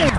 Mas 0.00 0.16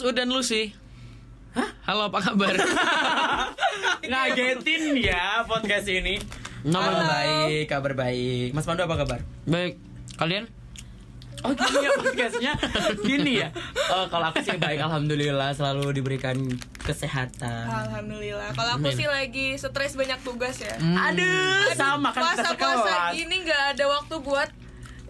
Ud 0.00 0.16
dan 0.16 0.32
Lucy. 0.32 0.72
Hah? 1.52 1.68
Halo, 1.84 2.08
apa 2.08 2.24
kabar? 2.24 2.56
Ngagetin 4.08 4.96
ya 4.96 5.44
podcast 5.44 5.84
ini. 5.92 6.16
Nama 6.64 7.04
baik, 7.04 7.68
kabar 7.68 7.92
baik. 7.92 8.56
Mas 8.56 8.64
Pandu 8.64 8.88
apa 8.88 8.96
kabar? 8.96 9.20
Baik. 9.44 9.76
Kalian? 10.16 10.48
Oh 11.46 11.54
gini 11.54 11.78
ya 11.78 11.90
podcastnya. 11.94 12.52
Gini 13.06 13.32
ya. 13.38 13.48
Oh 13.94 14.10
kalau 14.10 14.34
aku 14.34 14.42
sih 14.42 14.58
baik 14.58 14.82
Alhamdulillah 14.82 15.54
Selalu 15.54 15.94
diberikan 15.94 16.34
kesehatan. 16.82 17.70
Alhamdulillah. 17.70 18.50
Kalau 18.50 18.82
aku 18.82 18.90
Amin. 18.90 18.98
sih 18.98 19.06
lagi 19.06 19.54
stres 19.54 19.94
banyak 19.94 20.18
tugas 20.26 20.58
ya. 20.58 20.74
Aduh 20.78 21.70
sama 21.78 22.10
kan 22.10 22.34
kita 22.34 22.50
Puasa-puasa 22.58 23.14
gini 23.14 23.46
nggak 23.46 23.62
ada 23.78 23.84
waktu 23.86 24.14
buat 24.26 24.50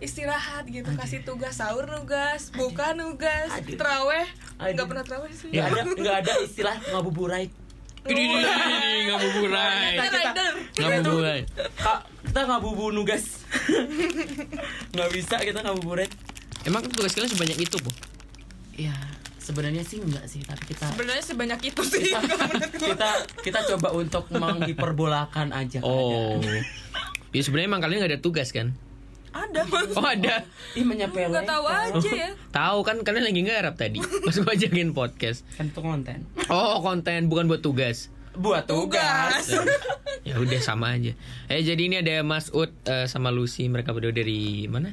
istirahat 0.05 0.69
gitu. 0.69 0.93
Kasih 0.93 1.25
tugas 1.25 1.57
sahur 1.57 1.89
nugas 1.89 2.53
buka 2.53 2.93
nugas 2.93 3.49
Aduh. 3.57 3.81
teraweh 3.81 4.29
Aduh. 4.61 4.77
nggak 4.77 4.87
pernah 4.93 5.05
teraweh 5.09 5.33
sih. 5.33 5.49
Nggak 5.49 5.73
ada, 5.73 5.81
nggak 5.89 6.17
ada 6.21 6.33
istilah 6.45 6.77
ngabuburit 6.93 7.49
Ini 8.07 8.23
ini 8.23 8.39
ini 8.39 9.11
ngabuburit. 9.11 9.99
Kita 12.37 12.45
kita 12.45 12.53
ngabubu 12.53 12.93
nugas 12.93 13.41
Nggak 14.93 15.09
bisa 15.09 15.41
kita 15.41 15.65
ngabuburit 15.65 16.13
Emang 16.69 16.85
tugas 16.85 17.17
kalian 17.17 17.33
sebanyak 17.33 17.65
itu, 17.65 17.81
Bu? 17.81 17.89
Ya 18.77 18.93
sebenarnya 19.41 19.81
sih 19.81 20.05
enggak 20.05 20.29
sih 20.29 20.45
Tapi 20.45 20.69
kita 20.69 20.85
sebenarnya 20.93 21.25
sebanyak 21.25 21.61
itu 21.65 21.81
sih 21.89 22.13
kita 22.77 23.25
kita 23.41 23.59
coba 23.73 23.89
untuk 23.97 24.29
menghiperbolakan 24.29 25.57
aja 25.57 25.81
Oh. 25.81 26.37
Ya 27.33 27.41
sebenarnya 27.41 27.73
emang 27.73 27.81
kalian 27.81 28.05
gak 28.05 28.13
ada 28.13 28.21
tugas 28.21 28.53
kan? 28.53 28.77
ada 29.33 29.65
mas 29.73 29.97
Oh 29.97 30.05
ada. 30.05 30.45
Ih 30.77 30.85
menyepelekan 30.85 31.33
nggak 31.33 31.49
tahu 31.49 31.65
aja 31.65 32.11
ya 32.13 32.31
Tahu 32.61 32.79
kan 32.85 33.01
kalian 33.01 33.33
lagi 33.33 33.41
ngarap 33.49 33.81
tadi. 33.81 33.97
Pas 34.29 34.37
gua 34.37 34.53
ajakin 34.53 34.93
podcast. 34.93 35.41
Kan 35.57 35.73
itu 35.73 35.81
konten 35.81 36.29
Oh, 36.53 36.85
konten 36.85 37.33
bukan 37.33 37.49
buat 37.49 37.65
tugas. 37.65 38.13
Buat 38.37 38.69
tugas 38.69 39.57
Ya 40.27 40.43
udah 40.43 40.59
sama 40.59 40.99
aja. 40.99 41.15
Eh 41.47 41.63
jadi 41.63 41.79
ini 41.79 42.03
ada 42.03 42.27
Mas 42.27 42.51
Ud 42.51 42.75
eh, 42.91 43.07
sama 43.07 43.31
Lucy, 43.31 43.71
mereka 43.71 43.95
berdua 43.95 44.11
dari 44.11 44.67
mana? 44.67 44.91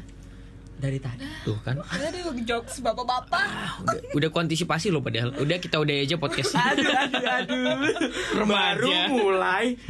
Dari 0.78 1.02
tadi 1.02 1.26
Tuh 1.42 1.58
kan. 1.66 1.82
Aduh 1.82 2.38
jokes 2.44 2.84
bapak-bapak 2.84 3.82
Udah, 3.82 4.02
udah 4.14 4.30
kuantisipasi 4.30 4.94
loh 4.94 5.02
padahal. 5.02 5.34
Udah 5.42 5.58
kita 5.58 5.82
udah 5.82 5.96
aja 6.06 6.22
podcast. 6.22 6.54
Aduh 6.54 6.86
aduh 6.86 7.24
aduh 7.26 8.46
Baru 8.46 8.94
mulai 9.10 9.82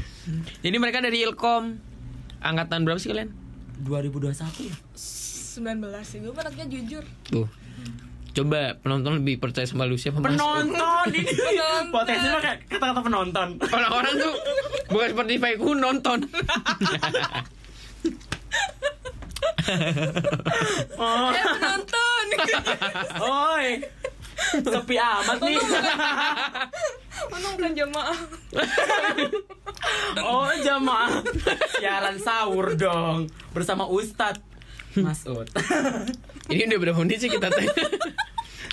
Jadi 0.64 0.76
mereka 0.80 1.04
dari 1.04 1.28
Ilkom. 1.28 1.76
Angkatan 2.40 2.88
berapa 2.88 3.00
sih 3.00 3.12
kalian? 3.12 3.32
2021 3.84 4.72
ya 4.72 4.76
19 4.96 5.84
sih 6.08 6.18
gue 6.24 6.34
anaknya 6.34 6.66
jujur 6.70 7.04
Tuh. 7.28 7.48
Coba 8.34 8.74
penonton 8.82 9.22
lebih 9.22 9.38
percaya 9.38 9.70
sama 9.70 9.86
Lucy 9.86 10.10
apa? 10.10 10.26
Penonton 10.26 11.06
ini. 11.14 11.22
Penonton. 11.22 11.94
Potensi 11.94 12.26
mah 12.34 12.42
kayak 12.42 12.58
kata-kata 12.66 13.02
penonton. 13.06 13.48
Orang-orang 13.62 14.14
tuh 14.18 14.34
bukan 14.90 15.08
seperti 15.14 15.34
Faiku 15.38 15.72
nonton. 15.78 16.20
Oh. 20.98 21.30
Eh 21.30 21.46
penonton. 21.46 22.26
Oi. 23.22 23.68
Sepi 24.60 24.96
amat 24.98 25.40
nih. 25.46 25.58
Untung 27.32 27.54
bukan 27.56 27.74
jamaah. 27.78 28.20
Oh 30.26 30.50
jamaah. 30.58 31.22
Siaran 31.80 32.18
sahur 32.18 32.76
dong 32.76 33.30
Bersama 33.54 33.86
Ustadz 33.88 34.53
Mas 35.02 35.24
Ut 35.24 35.48
Ini 36.52 36.68
udah 36.68 36.80
berapa 36.80 37.00
menit 37.00 37.18
sih 37.20 37.30
kita 37.30 37.48
tanya? 37.48 37.72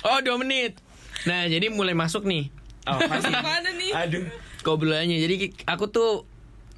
Oh, 0.01 0.17
dua 0.17 0.33
menit. 0.35 0.81
Nah, 1.23 1.45
jadi 1.45 1.69
mulai 1.69 1.93
masuk 1.93 2.25
nih 2.25 2.49
Oh 2.83 2.97
masih 2.99 3.29
mana 3.29 3.69
nih 3.71 3.93
Aduh 3.93 4.25
obrolannya. 4.63 5.17
Jadi 5.19 5.33
ki- 5.39 5.53
aku 5.63 5.85
tuh 5.87 6.25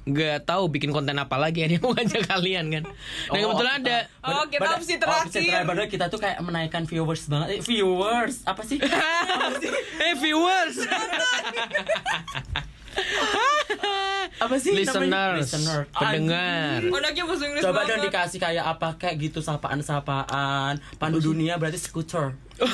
nggak 0.04 0.44
tahu 0.44 0.68
bikin 0.68 0.88
konten 0.90 1.16
apa 1.16 1.32
lagi 1.34 1.64
yang 1.64 1.80
mau 1.80 1.92
ngajak 1.92 2.24
kalian 2.26 2.68
kan. 2.68 2.84
Nah, 3.26 3.38
kebetulan 3.38 3.74
ada 3.80 3.96
Oh, 4.20 4.44
kita 4.44 4.60
Pada- 4.62 4.76
opsi 4.76 4.92
Oh, 4.92 5.00
terakhir. 5.00 5.24
opsi 5.24 5.38
terakhir 5.42 5.64
Padahal 5.64 5.88
kita 5.88 6.04
tuh 6.06 6.20
kayak 6.20 6.38
menaikkan 6.38 6.84
viewers 6.84 7.24
banget 7.24 7.48
eh, 7.50 7.60
Viewers 7.62 8.44
Apa 8.44 8.60
sih? 8.62 8.76
eh 9.96 10.14
viewers, 10.14 10.84
Apa 14.36 14.54
sih 14.56 14.74
namanya? 14.74 14.82
listeners, 14.84 15.36
Listener 15.40 15.80
pendengar. 15.90 16.78
anaknya 16.82 17.22
bahasa 17.24 17.42
Inggris 17.44 17.62
Coba 17.62 17.74
banget. 17.76 17.88
dong 17.88 18.02
dikasih 18.04 18.38
kayak 18.38 18.64
apa 18.66 18.88
kayak 18.96 19.14
gitu 19.20 19.38
sapaan-sapaan. 19.40 20.74
Pandu 20.96 21.22
dunia 21.22 21.54
berarti 21.54 21.78
scooter. 21.78 22.34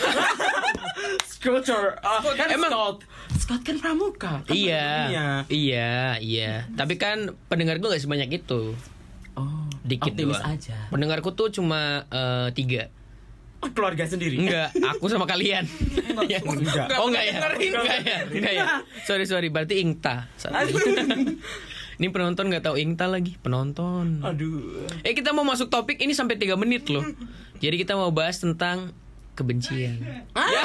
scooter. 1.31 1.97
Ah, 2.01 2.21
kan 2.33 2.49
Emang- 2.49 2.71
Scott. 2.71 2.97
Scott 3.37 3.63
kan 3.63 3.77
pramuka. 3.77 4.33
Kan 4.43 4.53
Iya, 4.53 4.83
Pandu 4.83 5.05
dunia. 5.07 5.27
iya, 5.49 5.93
iya. 6.19 6.53
Tapi 6.71 6.95
kan 6.97 7.19
pendengar 7.47 7.77
gue 7.77 7.89
gak 7.89 8.03
sebanyak 8.03 8.31
itu. 8.37 8.75
Oh, 9.33 9.65
Dikit 9.83 10.13
optimis 10.13 10.37
doang. 10.37 10.53
aja. 10.53 10.77
Pendengarku 10.89 11.31
tuh 11.33 11.49
cuma 11.51 12.05
eh, 12.07 12.49
tiga. 12.53 12.91
Keluarga 13.61 14.05
sendiri. 14.09 14.41
Enggak, 14.41 14.73
aku 14.77 15.07
sama 15.13 15.29
kalian. 15.29 15.69
Ya, 16.27 16.41
enggak. 16.41 16.89
Oh 16.97 17.09
enggak 17.13 17.25
ya? 17.29 17.33
Enggak 17.45 17.99
ya? 18.03 18.19
Enggak 18.29 18.53
ya? 18.57 18.65
Sorry 19.05 19.25
sorry, 19.29 19.49
berarti 19.53 19.81
Ingta. 19.85 20.29
Ini 22.01 22.09
penonton 22.09 22.49
nggak 22.49 22.65
tahu 22.65 22.81
Ingta 22.81 23.05
lagi, 23.05 23.37
penonton. 23.45 24.25
Aduh. 24.25 24.89
Eh 25.05 25.13
kita 25.13 25.37
mau 25.37 25.45
masuk 25.45 25.69
topik 25.69 26.01
ini 26.01 26.17
sampai 26.17 26.41
3 26.41 26.57
menit 26.57 26.89
loh. 26.89 27.05
Jadi 27.61 27.77
kita 27.77 27.93
mau 27.93 28.09
bahas 28.09 28.41
tentang 28.41 28.97
kebencian. 29.37 30.01
Ya. 30.01 30.25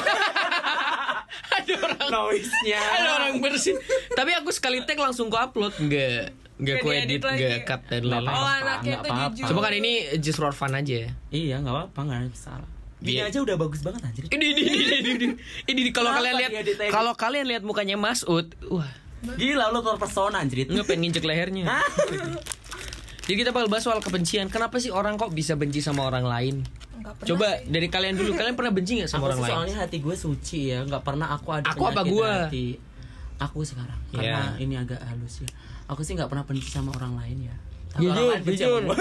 ada 1.56 1.74
orang 1.76 2.08
Noise-nya. 2.08 2.80
ada 2.80 3.10
orang 3.20 3.36
bersih. 3.44 3.76
Tapi 4.16 4.32
aku 4.40 4.50
sekali 4.56 4.84
tag 4.88 5.00
langsung 5.00 5.28
ku 5.28 5.36
upload, 5.36 5.76
enggak 5.80 6.32
enggak 6.56 6.76
Nggak 6.80 6.84
ku 6.84 6.88
edit, 6.96 7.20
enggak 7.20 7.60
cut 7.68 7.82
dan 7.92 8.02
Nggak 8.08 8.22
lain-lain. 8.24 8.32
oh 8.32 8.46
apa-apa, 8.48 8.64
anaknya 8.64 8.96
nggak 8.96 9.04
tuh 9.04 9.34
jujur 9.36 9.50
Coba 9.52 9.60
kan 9.68 9.74
ini 9.76 9.94
just 10.24 10.40
for 10.40 10.54
fun 10.56 10.72
aja. 10.72 11.12
Iya, 11.32 11.56
nggak 11.60 11.74
apa-apa, 11.76 12.00
nggak 12.00 12.20
ada 12.24 12.38
salah. 12.38 12.70
Gini 12.98 13.18
Iya. 13.18 13.28
aja 13.28 13.40
udah 13.42 13.56
bagus 13.56 13.82
banget 13.82 14.02
anjir. 14.04 14.24
Ini 14.26 14.46
ini 14.48 14.62
ini 14.62 14.86
ini, 15.14 15.28
ini, 15.68 15.90
kalau 15.90 16.12
kalian 16.12 16.36
lihat 16.38 16.52
kalau 16.90 17.14
kalian 17.14 17.46
lihat 17.46 17.62
mukanya 17.62 17.96
Mas 17.96 18.24
Ud, 18.24 18.56
wah, 18.66 18.88
Gila 19.36 19.70
lu 19.70 19.82
terpesona 19.82 20.40
anjir. 20.40 20.64
nggak 20.64 20.86
pengen 20.86 21.10
nginjek 21.10 21.24
lehernya. 21.24 21.66
Jadi 23.26 23.36
kita 23.36 23.50
bakal 23.50 23.68
bahas 23.68 23.82
soal 23.82 24.00
kebencian. 24.00 24.48
Kenapa 24.48 24.78
sih 24.78 24.90
orang 24.90 25.16
kok 25.16 25.30
bisa 25.30 25.54
benci 25.54 25.80
sama 25.80 26.04
orang 26.04 26.24
lain? 26.24 26.56
Coba 27.22 27.58
sih. 27.58 27.68
dari 27.68 27.86
kalian 27.86 28.16
dulu, 28.16 28.34
kalian 28.34 28.54
pernah 28.54 28.72
benci 28.72 28.98
nggak 28.98 29.08
sama 29.08 29.20
aku 29.20 29.28
orang 29.28 29.40
lain? 29.40 29.52
soalnya 29.52 29.76
hati 29.80 29.98
gue 30.00 30.16
suci 30.16 30.60
ya 30.68 30.82
nggak 30.84 31.02
pernah 31.02 31.28
aku 31.32 31.48
ada 31.52 31.70
Aku 31.70 31.84
apa 31.86 32.02
gua? 32.02 32.50
hati. 32.50 32.82
aku 33.36 33.62
sekarang 33.62 34.00
karena 34.10 34.56
Iya. 34.56 34.64
ini 34.64 34.74
agak 34.76 35.04
halus 35.04 35.38
ya 35.40 35.50
aku 35.86 36.02
sih 36.02 36.16
nggak 36.16 36.26
pernah 36.26 36.42
benci 36.44 36.66
sama 36.66 36.90
orang 36.92 37.14
lain 37.16 37.38
ya 37.46 37.56
Tapi 37.92 38.02
Jujur, 38.02 38.16
orang 38.16 38.32
lain 38.32 38.44
jujur. 38.48 38.82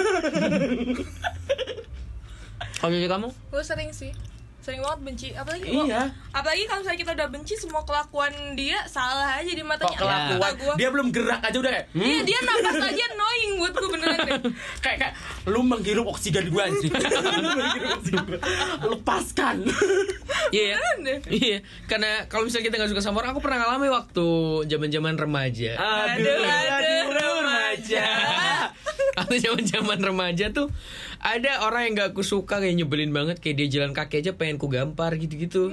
gua. 2.75 2.81
Kalau 2.81 2.91
dari 2.91 3.07
kamu? 3.07 3.27
gue 3.31 3.63
sering 3.63 3.91
sih 3.91 4.11
sering 4.57 4.81
banget 4.81 4.99
benci 5.03 5.29
apalagi 5.29 5.61
Iya. 5.61 6.09
apalagi 6.31 6.65
kalau 6.65 6.81
misalnya 6.81 6.97
kita 6.99 7.11
udah 7.13 7.27
benci 7.29 7.53
semua 7.53 7.85
kelakuan 7.85 8.33
dia 8.57 8.81
salah 8.83 9.37
aja 9.37 9.45
di 9.45 9.61
kok 9.61 9.69
matanya 9.69 9.93
kelakuan 9.95 10.41
Kata 10.41 10.57
gua. 10.57 10.73
dia 10.73 10.89
belum 10.89 11.07
gerak 11.13 11.37
aja 11.39 11.53
udah 11.55 11.69
kayak 11.69 11.85
Iya 11.93 12.01
hmm, 12.01 12.25
dia 12.25 12.39
nafas 12.41 12.77
aja 12.83 13.03
annoying 13.07 13.51
buat 13.55 13.71
gue 13.71 13.89
beneran 13.93 14.19
deh 14.19 14.41
kayak 14.83 14.97
kayak 14.99 15.13
lu 15.45 15.61
menghirup 15.61 16.09
oksigen 16.09 16.49
gue 16.49 16.61
anjing 16.63 16.89
Lu 17.37 17.49
menghirup 17.53 17.89
oksigen 17.93 18.23
gua. 18.25 18.39
lepaskan 18.89 19.55
Iya, 20.49 20.65
ya? 20.73 20.89
Deh 20.99 21.19
iya. 21.31 21.57
Karena 21.85 22.25
kalau 22.25 22.45
misalnya 22.45 22.65
kita 22.65 22.75
nggak 22.75 22.91
suka 22.91 23.01
sama 23.01 23.17
orang, 23.19 23.33
aku 23.33 23.41
pernah 23.41 23.57
ngalamin 23.59 23.89
waktu 23.91 24.25
zaman-zaman 24.65 25.13
remaja. 25.15 25.73
Aduh, 25.73 26.41
aduh, 26.41 27.05
remaja 27.11 28.05
Atau 29.15 29.35
zaman-zaman 29.35 29.97
remaja 29.97 30.51
tuh 30.51 30.67
ada 31.17 31.63
orang 31.63 31.87
yang 31.87 31.93
gak 31.95 32.09
aku 32.11 32.21
suka 32.21 32.59
kayak 32.59 32.75
nyebelin 32.75 33.09
banget 33.09 33.39
kayak 33.39 33.55
dia 33.57 33.67
jalan 33.71 33.91
kaki 33.91 34.19
aja 34.19 34.35
pengen 34.35 34.55
ku 34.55 34.67
gampar 34.67 35.15
gitu-gitu. 35.15 35.71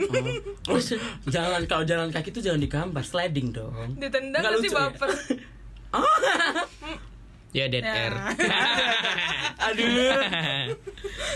Terus 0.62 0.94
jalan 1.34 1.66
kalau 1.66 1.82
jalan 1.82 2.08
kaki 2.08 2.30
tuh 2.30 2.40
jangan 2.40 2.58
digambar 2.58 3.02
sliding 3.02 3.50
dong 3.50 3.74
ditendang 3.96 4.40
Nggak 4.40 4.52
nanti 4.52 4.66
lucu 4.66 4.72
ya? 4.72 4.80
baper 4.88 5.10
ya 7.52 7.68
dead 7.68 7.84
Ya. 7.84 7.92
air. 7.92 8.14
aduh 9.68 9.92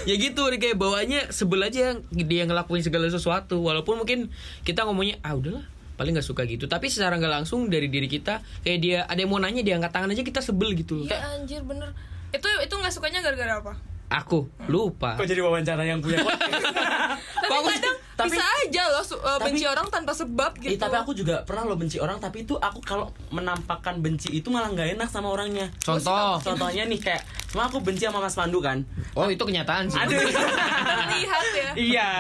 ya 0.09 0.15
gitu 0.17 0.43
kayak 0.49 0.75
bawanya 0.75 1.29
sebel 1.29 1.61
aja 1.61 2.01
dia 2.09 2.43
ngelakuin 2.43 2.81
segala 2.81 3.07
sesuatu 3.07 3.61
walaupun 3.61 4.01
mungkin 4.01 4.33
kita 4.65 4.89
ngomongnya 4.89 5.21
ah 5.21 5.37
udahlah 5.37 5.67
paling 5.97 6.13
nggak 6.13 6.25
suka 6.25 6.45
gitu. 6.45 6.65
Tapi 6.65 6.87
secara 6.87 7.17
nggak 7.17 7.33
langsung 7.35 7.67
dari 7.67 7.89
diri 7.89 8.07
kita 8.07 8.39
kayak 8.61 8.79
dia 8.79 8.99
ada 9.03 9.17
yang 9.17 9.29
mau 9.29 9.37
nanya 9.37 9.61
dia 9.61 9.75
angkat 9.75 9.91
tangan 9.91 10.09
aja 10.09 10.23
kita 10.23 10.41
sebel 10.41 10.73
gitu 10.73 11.03
iya 11.03 11.17
Kayak, 11.17 11.25
anjir 11.35 11.63
bener. 11.63 11.91
Itu 12.31 12.49
itu 12.61 12.75
nggak 12.75 12.93
sukanya 12.93 13.21
gara-gara 13.21 13.59
apa? 13.59 13.73
Aku 14.07 14.47
lupa. 14.67 15.17
Kok 15.17 15.25
jadi 15.25 15.41
wawancara 15.41 15.83
yang 15.83 15.99
punya 15.99 16.23
podcast? 16.23 16.63
Tapi 17.43 17.49
Kok 17.49 17.59
aku- 17.59 17.71
kadang 17.73 17.97
Tapi- 18.17 18.33
bisa 18.33 18.41
aja 18.43 18.83
loh 18.89 19.05
su- 19.05 19.15
uh, 19.15 19.37
Tapi- 19.37 19.53
benci 19.53 19.69
orang 19.69 19.87
tanpa 19.87 20.17
sebab 20.17 20.57
gitu 20.57 20.73
Eh, 20.73 20.81
tapi 20.81 20.97
aku 20.97 21.13
juga 21.13 21.45
pernah 21.45 21.69
lo 21.69 21.77
benci 21.77 22.01
orang 22.01 22.17
tapi 22.17 22.43
itu 22.43 22.57
aku 22.57 22.81
kalau 22.81 23.13
menampakkan 23.29 24.01
benci 24.01 24.33
itu 24.33 24.49
malah 24.49 24.73
nggak 24.73 24.97
enak 24.97 25.05
sama 25.07 25.29
orangnya. 25.29 25.69
Contoh. 25.79 26.41
Contohnya 26.41 26.89
nih 26.89 26.97
kayak, 26.97 27.21
cuma 27.47 27.69
aku 27.69 27.79
benci 27.79 28.09
sama 28.09 28.19
Mas 28.19 28.33
Pandu 28.33 28.59
kan. 28.59 28.81
Oh 29.13 29.29
itu 29.29 29.45
kenyataan 29.45 29.85
sih. 29.87 30.01
Aduh. 30.01 30.17
terlihat 31.07 31.45
ya 31.53 31.71
iya, 31.77 32.11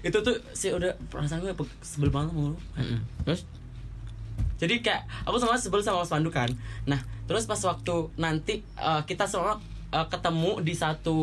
itu 0.00 0.16
tuh 0.16 0.32
sih 0.50 0.72
udah 0.72 0.88
perasaan 1.06 1.40
gue 1.40 1.52
sebel 1.80 2.08
banget 2.08 2.32
sama 2.32 2.42
lu. 2.48 2.58
Mm-mm. 2.74 3.00
Terus 3.22 3.44
Jadi 4.56 4.78
kayak 4.78 5.26
aku 5.26 5.36
sama 5.36 5.58
sebel 5.58 5.82
sama 5.82 6.00
Mas 6.00 6.08
Pandu 6.08 6.30
kan. 6.30 6.46
Nah, 6.86 6.96
terus 7.26 7.44
pas 7.44 7.58
waktu 7.58 7.94
nanti 8.14 8.62
uh, 8.78 9.02
kita 9.02 9.26
semua 9.26 9.58
uh, 9.90 10.06
ketemu 10.06 10.62
di 10.62 10.70
satu 10.72 11.18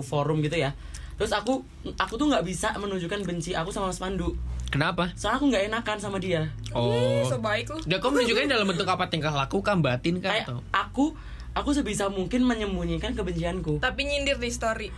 forum 0.00 0.40
gitu 0.40 0.56
ya. 0.56 0.72
Terus 1.22 1.30
aku 1.32 1.62
aku 1.94 2.14
tuh 2.16 2.26
nggak 2.26 2.42
bisa 2.42 2.74
menunjukkan 2.74 3.22
benci 3.22 3.54
aku 3.54 3.70
sama 3.70 3.88
Mas 3.88 4.02
Pandu. 4.02 4.34
kenapa? 4.66 5.14
Soalnya 5.14 5.38
aku 5.38 5.46
nggak 5.48 5.64
enakan 5.68 5.96
sama 5.96 6.18
dia. 6.18 6.50
Oh. 6.72 7.22
so 7.22 7.38
baik 7.38 7.68
lu 7.68 7.78
Udah 7.78 7.98
kau 7.98 8.10
menunjukkan 8.10 8.50
dalam 8.50 8.66
bentuk 8.66 8.88
apa 8.88 9.06
tingkah 9.06 9.30
laku 9.30 9.60
kan 9.60 9.78
batin 9.78 10.18
kan 10.18 10.34
Kayak 10.34 10.46
atau? 10.48 10.58
aku 10.72 11.04
aku 11.52 11.70
sebisa 11.70 12.08
mungkin 12.08 12.42
menyembunyikan 12.42 13.12
kebencianku. 13.12 13.78
tapi 13.78 14.02
nyindir 14.02 14.34
di 14.34 14.48
story 14.48 14.88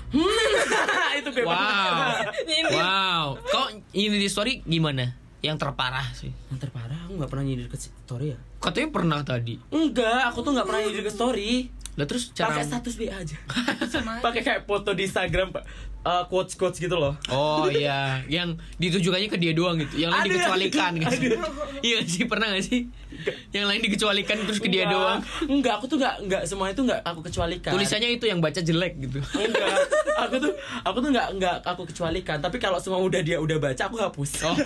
itu 1.18 1.28
gue 1.28 1.42
Wow. 1.42 2.24
nyindir 2.48 2.72
Wow. 2.72 3.26
Kok 3.36 3.68
ini 3.92 4.16
di 4.16 4.28
story 4.28 4.62
gimana? 4.62 5.12
Yang 5.40 5.60
terparah 5.60 6.08
sih. 6.14 6.32
Yang 6.48 6.58
terparah 6.62 6.96
aku 7.04 7.20
nggak 7.20 7.28
pernah 7.28 7.44
nyindir 7.44 7.68
ke 7.68 7.76
story 7.76 8.32
ya. 8.32 8.38
Katanya 8.56 8.88
pernah 8.88 9.20
tadi. 9.20 9.60
Enggak, 9.68 10.32
aku 10.32 10.40
tuh 10.40 10.56
nggak 10.56 10.64
pernah 10.64 10.80
nyindir 10.80 11.04
ke 11.04 11.12
story. 11.12 11.68
Lah 11.94 12.06
terus 12.06 12.30
cara 12.30 12.54
Pakai 12.54 12.64
status. 12.64 12.94
Sama 12.96 13.18
aja. 13.20 13.36
Pakai 14.18 14.40
kayak 14.40 14.62
foto 14.64 14.94
di 14.94 15.04
Instagram, 15.04 15.52
Pak. 15.52 15.64
Uh, 16.04 16.20
quotes 16.28 16.52
quotes 16.52 16.76
gitu 16.76 17.00
loh. 17.00 17.16
Oh 17.32 17.64
iya, 17.72 18.20
yang 18.28 18.60
ditujukannya 18.76 19.32
ke 19.32 19.40
dia 19.40 19.56
doang 19.56 19.80
gitu. 19.80 20.04
Yang 20.04 20.10
lain 20.12 20.20
Aduh, 20.20 20.32
dikecualikan 20.36 20.90
aduh, 21.00 21.00
gitu. 21.16 21.36
aduh. 21.40 21.80
Iya 21.80 21.94
nggak 22.04 22.08
sih, 22.12 22.22
pernah 22.28 22.46
gak 22.52 22.64
sih? 22.68 22.80
Yang 23.56 23.64
lain 23.72 23.80
dikecualikan 23.88 24.36
terus 24.44 24.60
ke 24.60 24.68
dia 24.68 24.84
Enggak. 24.84 24.92
doang. 24.92 25.20
Enggak, 25.48 25.74
aku 25.80 25.84
tuh 25.88 25.96
enggak 25.96 26.14
enggak 26.20 26.42
semua 26.44 26.66
itu 26.68 26.80
enggak 26.84 27.00
aku 27.08 27.20
kecualikan. 27.24 27.72
Tulisannya 27.72 28.08
itu 28.20 28.24
yang 28.28 28.44
baca 28.44 28.60
jelek 28.60 28.92
gitu. 29.00 29.18
enggak. 29.24 29.76
Aku 30.28 30.34
tuh 30.44 30.52
aku 30.84 30.96
tuh 31.00 31.08
enggak 31.08 31.28
enggak 31.32 31.56
aku 31.64 31.82
kecualikan, 31.88 32.36
tapi 32.44 32.56
kalau 32.60 32.76
semua 32.76 33.00
udah 33.00 33.20
dia 33.24 33.40
udah 33.40 33.56
baca 33.56 33.82
aku 33.88 33.96
hapus. 33.96 34.30
Oh, 34.44 34.56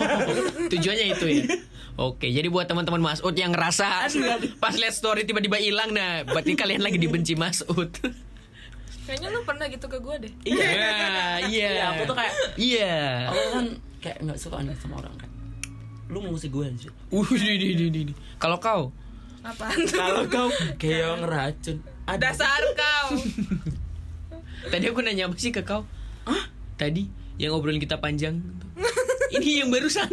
tujuannya 0.67 1.15
itu 1.15 1.25
ya. 1.25 1.43
Oke, 1.99 2.27
jadi 2.31 2.47
buat 2.47 2.67
teman-teman 2.67 2.99
Masud 2.99 3.35
yang 3.35 3.51
ngerasa 3.51 4.07
Aduh, 4.07 4.23
aduh. 4.27 4.51
pas 4.59 4.71
lihat 4.75 4.95
story 4.95 5.23
tiba-tiba 5.23 5.59
hilang, 5.59 5.91
nah 5.91 6.23
berarti 6.23 6.55
kalian 6.55 6.83
lagi 6.83 6.99
dibenci 6.99 7.35
Masud. 7.39 7.91
Kayaknya 9.09 9.33
lu 9.33 9.41
pernah 9.41 9.65
gitu 9.65 9.85
ke 9.85 9.97
gue 9.97 10.15
deh 10.21 10.33
Iya. 10.45 10.69
Iya, 11.49 11.67
iya. 11.73 11.83
Aku 11.91 12.05
tuh 12.05 12.13
kayak 12.13 12.33
Iya. 12.55 12.95
aku 13.27 13.41
kan 13.51 13.65
kayak 13.99 14.17
enggak 14.21 14.37
suka 14.37 14.61
aneh 14.61 14.77
sama 14.77 15.01
orang 15.01 15.15
kan. 15.17 15.29
Lu 16.07 16.21
mau 16.21 16.33
gue 16.33 16.63
anjir. 16.63 16.93
Uh, 17.09 17.25
di, 17.33 17.73
di, 17.73 17.89
di. 17.89 18.13
Kalau 18.37 18.57
kau, 18.57 18.93
apaan 19.41 19.77
tuh 19.83 19.97
Kalau 19.97 20.23
kau 20.25 20.47
kayak 20.77 21.19
ngeracun. 21.19 21.77
Ada 22.05 22.17
dasar 22.21 22.61
kau 22.73 23.07
tadi 24.71 24.85
aku 24.85 24.99
nanya 24.99 25.25
apa 25.25 25.35
sih 25.35 25.49
ke 25.49 25.63
kau? 25.63 25.85
Tadi 26.75 27.07
yang 27.35 27.55
obrolan 27.55 27.79
kita 27.79 27.97
panjang. 27.97 28.39
Ini 29.35 29.63
yang 29.65 29.69
barusan. 29.69 30.09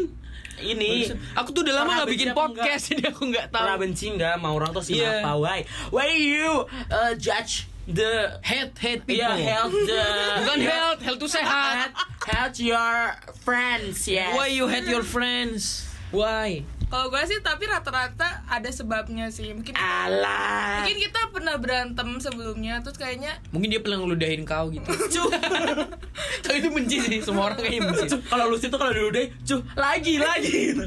ini 0.57 1.05
Barusan. 1.05 1.19
Aku 1.37 1.49
tuh 1.53 1.61
udah 1.63 1.75
lama 1.75 1.85
Pernah 1.85 1.97
gak 1.97 2.07
benci 2.09 2.17
bikin 2.17 2.29
apa 2.29 2.39
podcast, 2.41 2.85
jadi 2.89 3.03
aku 3.13 3.23
nggak 3.29 3.47
tahu. 3.49 3.61
pernah 3.61 3.77
benci 3.77 4.05
nggak 4.09 4.33
sama 4.33 4.49
orang 4.51 4.71
terus 4.73 4.89
Iya. 4.89 5.11
kenapa? 5.21 5.33
Why? 5.37 5.59
Why 5.93 6.09
you 6.13 6.49
uh, 6.89 7.13
judge 7.17 7.69
the 7.87 8.39
Hate, 8.43 8.75
hate 8.79 9.03
people. 9.07 9.23
yeah, 9.23 9.37
health 9.37 9.73
the 9.73 10.03
Bukan 10.43 10.59
health, 10.63 11.01
health 11.03 11.19
tuh 11.23 11.31
sehat. 11.31 11.95
Help 12.27 12.55
your 12.59 13.15
friends, 13.43 14.07
yes. 14.07 14.35
Why 14.35 14.51
you 14.51 14.67
hate 14.67 14.87
your 14.87 15.07
friends? 15.07 15.87
Why? 16.11 16.67
kalau 16.87 17.11
gue 17.11 17.19
sih 17.27 17.43
tapi 17.43 17.67
rata-rata 17.67 18.47
ada 18.47 18.71
sebabnya 18.71 19.27
sih 19.27 19.51
mungkin 19.51 19.75
Alah. 19.75 20.87
mungkin 20.87 21.03
kita 21.03 21.35
pernah 21.35 21.59
berantem 21.59 22.23
sebelumnya 22.23 22.79
terus 22.79 22.95
kayaknya 22.95 23.43
Mungkin 23.51 23.75
dia 23.75 23.83
pernah 23.83 23.99
ngeludahin 24.07 24.47
kau 24.47 24.71
gitu. 24.71 24.87
Tapi 26.47 26.57
itu 26.63 26.71
benci 26.71 27.03
sih, 27.03 27.19
semua 27.27 27.51
orang 27.51 27.59
kayaknya 27.59 27.91
benci. 27.91 28.05
Cuh, 28.07 28.21
kalau 28.31 28.55
lu 28.55 28.57
situ 28.57 28.79
kalau 28.79 28.95
dulu 28.95 29.11
deh, 29.11 29.35
cuh, 29.43 29.67
lagi 29.75 30.15
lagi. 30.23 30.79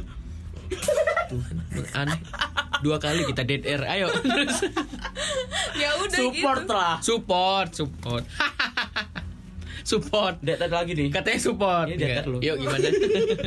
Tuhan, 1.27 1.55
aneh. 1.91 2.19
Dua 2.79 2.95
kali 2.95 3.27
kita 3.27 3.43
dead 3.43 3.67
air. 3.67 3.83
Ayo. 3.83 4.07
Ya 5.79 5.91
udah 5.95 6.19
Support 6.19 6.59
gitu 6.59 6.73
lah. 6.75 6.95
support, 6.99 7.69
support. 7.73 8.23
support. 9.89 10.35
Air 10.45 10.69
lagi 10.69 10.91
nih. 10.93 11.09
Katanya 11.09 11.39
support. 11.41 11.87
Ini 11.89 11.97
dead 11.97 12.11
air 12.13 12.25
loh. 12.27 12.39
Yuk 12.39 12.55
gimana? 12.59 12.87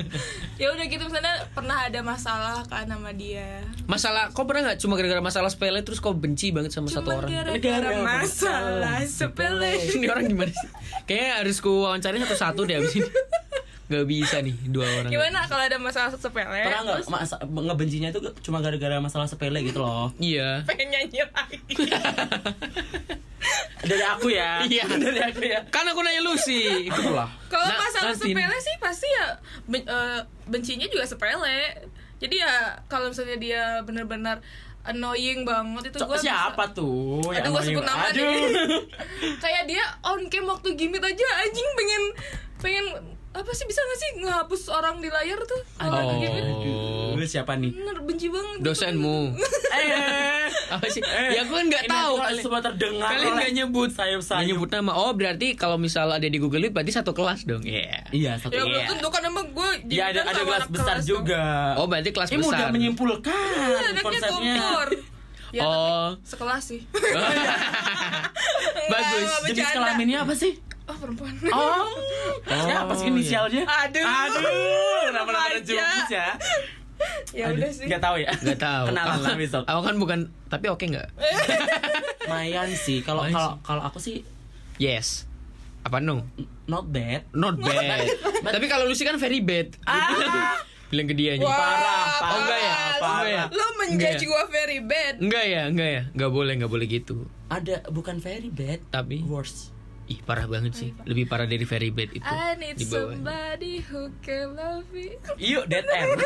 ya 0.63 0.67
udah 0.71 0.85
gitu 0.87 1.03
misalnya 1.05 1.35
pernah 1.53 1.87
ada 1.87 2.01
masalah 2.03 2.67
kan 2.67 2.87
sama 2.87 3.11
dia 3.13 3.63
masalah, 3.87 4.31
kau 4.31 4.43
pernah 4.43 4.71
nggak 4.71 4.79
cuma 4.79 4.95
gara-gara 4.95 5.21
masalah 5.21 5.51
sepele 5.51 5.83
terus 5.83 5.99
kau 5.99 6.15
benci 6.15 6.51
banget 6.51 6.71
sama 6.71 6.87
satu 6.89 7.11
Cuma 7.11 7.19
orang? 7.23 7.31
gara-gara 7.31 7.61
Gara-gara 7.83 8.03
masalah 8.03 8.99
masalah 8.99 8.99
sepele 9.07 9.73
ini 9.93 10.07
orang 10.07 10.25
gimana 10.27 10.51
sih? 10.51 10.69
Kayaknya 11.05 11.31
harus 11.39 11.57
ku 11.59 11.71
wawancarin 11.83 12.23
satu-satu 12.25 12.61
deh 12.65 12.77
abis 12.79 12.93
ini. 12.97 13.07
Gak 13.93 14.07
bisa 14.07 14.41
nih 14.41 14.57
dua 14.67 14.89
orang. 14.89 15.11
gimana 15.11 15.45
kalau 15.45 15.63
ada 15.63 15.77
masalah 15.77 16.09
sepele 16.11 16.49
Pernah 16.63 16.81
nggak 16.83 16.97
terus 16.97 17.09
masa 17.09 17.37
ngebencinya 17.43 18.09
itu 18.09 18.21
cuma 18.41 18.59
gara-gara 18.59 18.97
masalah 18.99 19.27
sepele 19.27 19.61
gitu 19.61 19.79
loh. 19.79 20.09
Iya. 20.17 20.65
pengen 20.65 20.89
nyanyi 20.91 21.21
lagi 21.23 21.59
Dari 23.83 23.99
aku 24.01 24.31
ya. 24.31 24.63
Iya. 24.65 24.87
Dari 25.03 25.21
aku 25.21 25.43
ya. 25.43 25.61
Kan 25.69 25.85
aku 25.85 26.01
nanya 26.01 26.23
lu 26.23 26.33
sih. 26.37 26.87
Itulah. 26.87 27.27
kalau 27.47 27.67
Nah, 27.67 27.77
masalah 27.77 28.15
nanti. 28.15 28.31
sepele 28.31 28.57
sih 28.59 28.75
pasti 28.79 29.07
ya 29.07 29.27
ben- 29.65 29.85
eh, 29.85 30.21
bencinya 30.45 30.87
juga 30.87 31.05
sepele 31.05 31.61
jadi 32.17 32.35
ya 32.39 32.55
kalau 32.87 33.11
misalnya 33.11 33.37
dia 33.37 33.63
benar-benar 33.81 34.39
annoying 34.83 35.43
banget 35.43 35.91
itu 35.91 35.99
gue 36.01 36.17
siapa 36.17 36.71
tuh? 36.71 37.19
Aduh, 37.25 37.51
gue 37.51 37.63
sebut 37.65 37.83
nama 37.83 38.09
Aduh. 38.09 38.19
deh. 38.19 38.83
kayak 39.37 39.67
dia 39.67 39.83
on 40.01 40.27
cam 40.27 40.43
waktu 40.45 40.73
gimit 40.73 40.99
aja 40.99 41.27
anjing 41.39 41.69
pengen 41.73 42.03
pengen 42.57 42.85
apa 43.33 43.49
sih 43.51 43.65
bisa 43.65 43.81
gak 43.81 43.99
sih 43.99 44.11
ngehapus 44.21 44.63
orang 44.69 44.99
di 44.99 45.07
layar 45.07 45.39
tuh 45.43 45.61
Oh. 45.79 47.13
Aduh, 47.13 47.25
siapa 47.25 47.55
nih? 47.55 47.71
bener 47.73 47.97
benci 48.01 48.27
banget 48.27 48.57
gitu. 48.57 48.65
Dosenmu. 48.67 49.19
Eh, 49.73 50.47
Apa 50.69 50.85
sih? 50.87 51.01
Ya 51.03 51.43
aku 51.43 51.55
kan 51.55 51.65
nggak 51.65 51.85
tahu. 51.87 52.13
Kalian, 52.15 52.39
semua 52.39 52.61
terdengar 52.61 53.09
kalian 53.11 53.31
nggak 53.35 53.51
nyebut. 53.55 53.89
sayup 53.91 54.19
Nggak 54.19 54.27
sayup. 54.37 54.47
nyebut 54.47 54.69
nama. 54.71 54.91
Oh 54.95 55.11
berarti 55.11 55.53
kalau 55.53 55.75
misal 55.77 56.07
ada 56.09 56.23
di 56.23 56.35
Google 56.35 56.61
Meet 56.61 56.71
berarti 56.73 56.91
satu 56.93 57.11
kelas 57.11 57.43
dong. 57.43 57.63
Iya. 57.63 58.05
Iya, 58.11 58.31
satu. 58.37 58.51
ya 58.51 58.63
belum 58.63 58.79
Iya. 58.79 58.87
tentu 58.91 59.07
kan 59.09 59.23
emang 59.23 59.47
gue 59.49 59.69
Ya 59.89 60.03
ada 60.09 60.23
ada 60.23 60.39
kelas 60.39 60.67
besar 60.69 60.97
juga. 61.01 61.75
Oh 61.75 61.87
berarti 61.87 62.11
kelas 62.11 62.29
Ini 62.29 62.37
mudah 62.39 62.59
besar. 62.59 62.71
menyimpulkan 62.71 63.49
anaknya 63.81 64.03
konsepnya. 64.03 64.55
kompor 64.61 64.89
ya 65.51 65.61
Oh. 65.63 66.07
tapi 66.11 66.27
sekelas 66.27 66.63
sih 66.67 66.81
Bagus. 68.89 69.29
Jenis 69.47 69.71
kelaminnya 69.71 70.19
apa 70.21 70.33
sih? 70.35 70.53
Oh 70.85 70.97
perempuan 70.97 71.35
Oh, 71.49 71.87
siapa 72.45 72.93
sih 72.95 73.07
iya. 73.07 73.13
inisialnya? 73.13 73.63
Aduh. 73.65 74.03
Aduh, 74.03 75.01
kenapa 75.07 75.31
namanya. 75.31 75.59
Jubis 75.61 76.09
ya? 76.09 76.29
ya 77.33 77.51
udah 77.51 77.71
sih 77.71 77.87
Gak 77.87 77.99
tahu 78.01 78.17
ya? 78.19 78.31
Gak 78.33 78.61
tahu. 78.61 78.85
Kenalan 78.89 79.19
lah 79.19 79.35
besok. 79.35 79.63
Aku 79.65 79.81
kan 79.81 79.95
bukan. 79.97 80.19
Tapi 80.47 80.67
oke 80.69 80.85
nggak? 80.85 81.09
Lumayan 82.27 82.71
sih. 82.73 83.03
Kalau 83.03 83.27
kalau 83.27 83.51
sih. 83.53 83.63
kalau 83.63 83.83
aku 83.83 83.99
sih 83.99 84.17
Yes. 84.77 85.27
Apa 85.83 85.99
no? 85.99 86.23
not 86.65 86.87
bad. 86.89 87.27
Not 87.31 87.59
bad. 87.59 88.07
Tapi 88.41 88.67
kalau 88.67 88.87
lu 88.87 88.95
sih 88.95 89.03
kan 89.03 89.19
very 89.19 89.43
bad. 89.43 89.75
Bilang 90.93 91.09
ke 91.09 91.17
dia 91.17 91.41
Wah, 91.41 91.49
Parah, 91.49 92.05
Oh 92.21 92.39
enggak 92.39 92.61
ya? 92.61 92.75
parah. 93.01 93.25
Ya? 93.25 93.45
lo 93.49 93.65
menjudge 93.81 94.13
Enggak. 94.13 94.29
gue 94.29 94.43
very 94.53 94.79
bad 94.79 95.15
Enggak 95.19 95.45
ya, 95.49 95.63
enggak 95.65 95.89
ya. 95.89 96.03
Enggak 96.13 96.31
boleh, 96.31 96.53
enggak 96.53 96.69
boleh 96.69 96.85
gitu. 96.85 97.17
Ada 97.49 97.89
bukan 97.89 98.21
very 98.21 98.53
bad, 98.53 98.85
Tapi 98.93 99.25
worse. 99.25 99.72
Ih 100.13 100.21
parah 100.21 100.45
banget 100.45 100.73
sih. 100.75 100.91
Lebih 101.03 101.25
parah 101.25 101.45
dari 101.45 101.65
very 101.65 101.89
bad 101.89 102.13
itu. 102.13 102.23
I 102.23 102.53
need 102.55 102.77
di 102.77 102.85
bawahnya. 102.85 103.17
somebody 103.17 103.75
who 103.83 104.13
can 104.21 104.53
love 104.53 104.85
me 104.91 105.17
Yuk, 105.41 105.65
dead 105.67 105.85
end. 105.87 106.21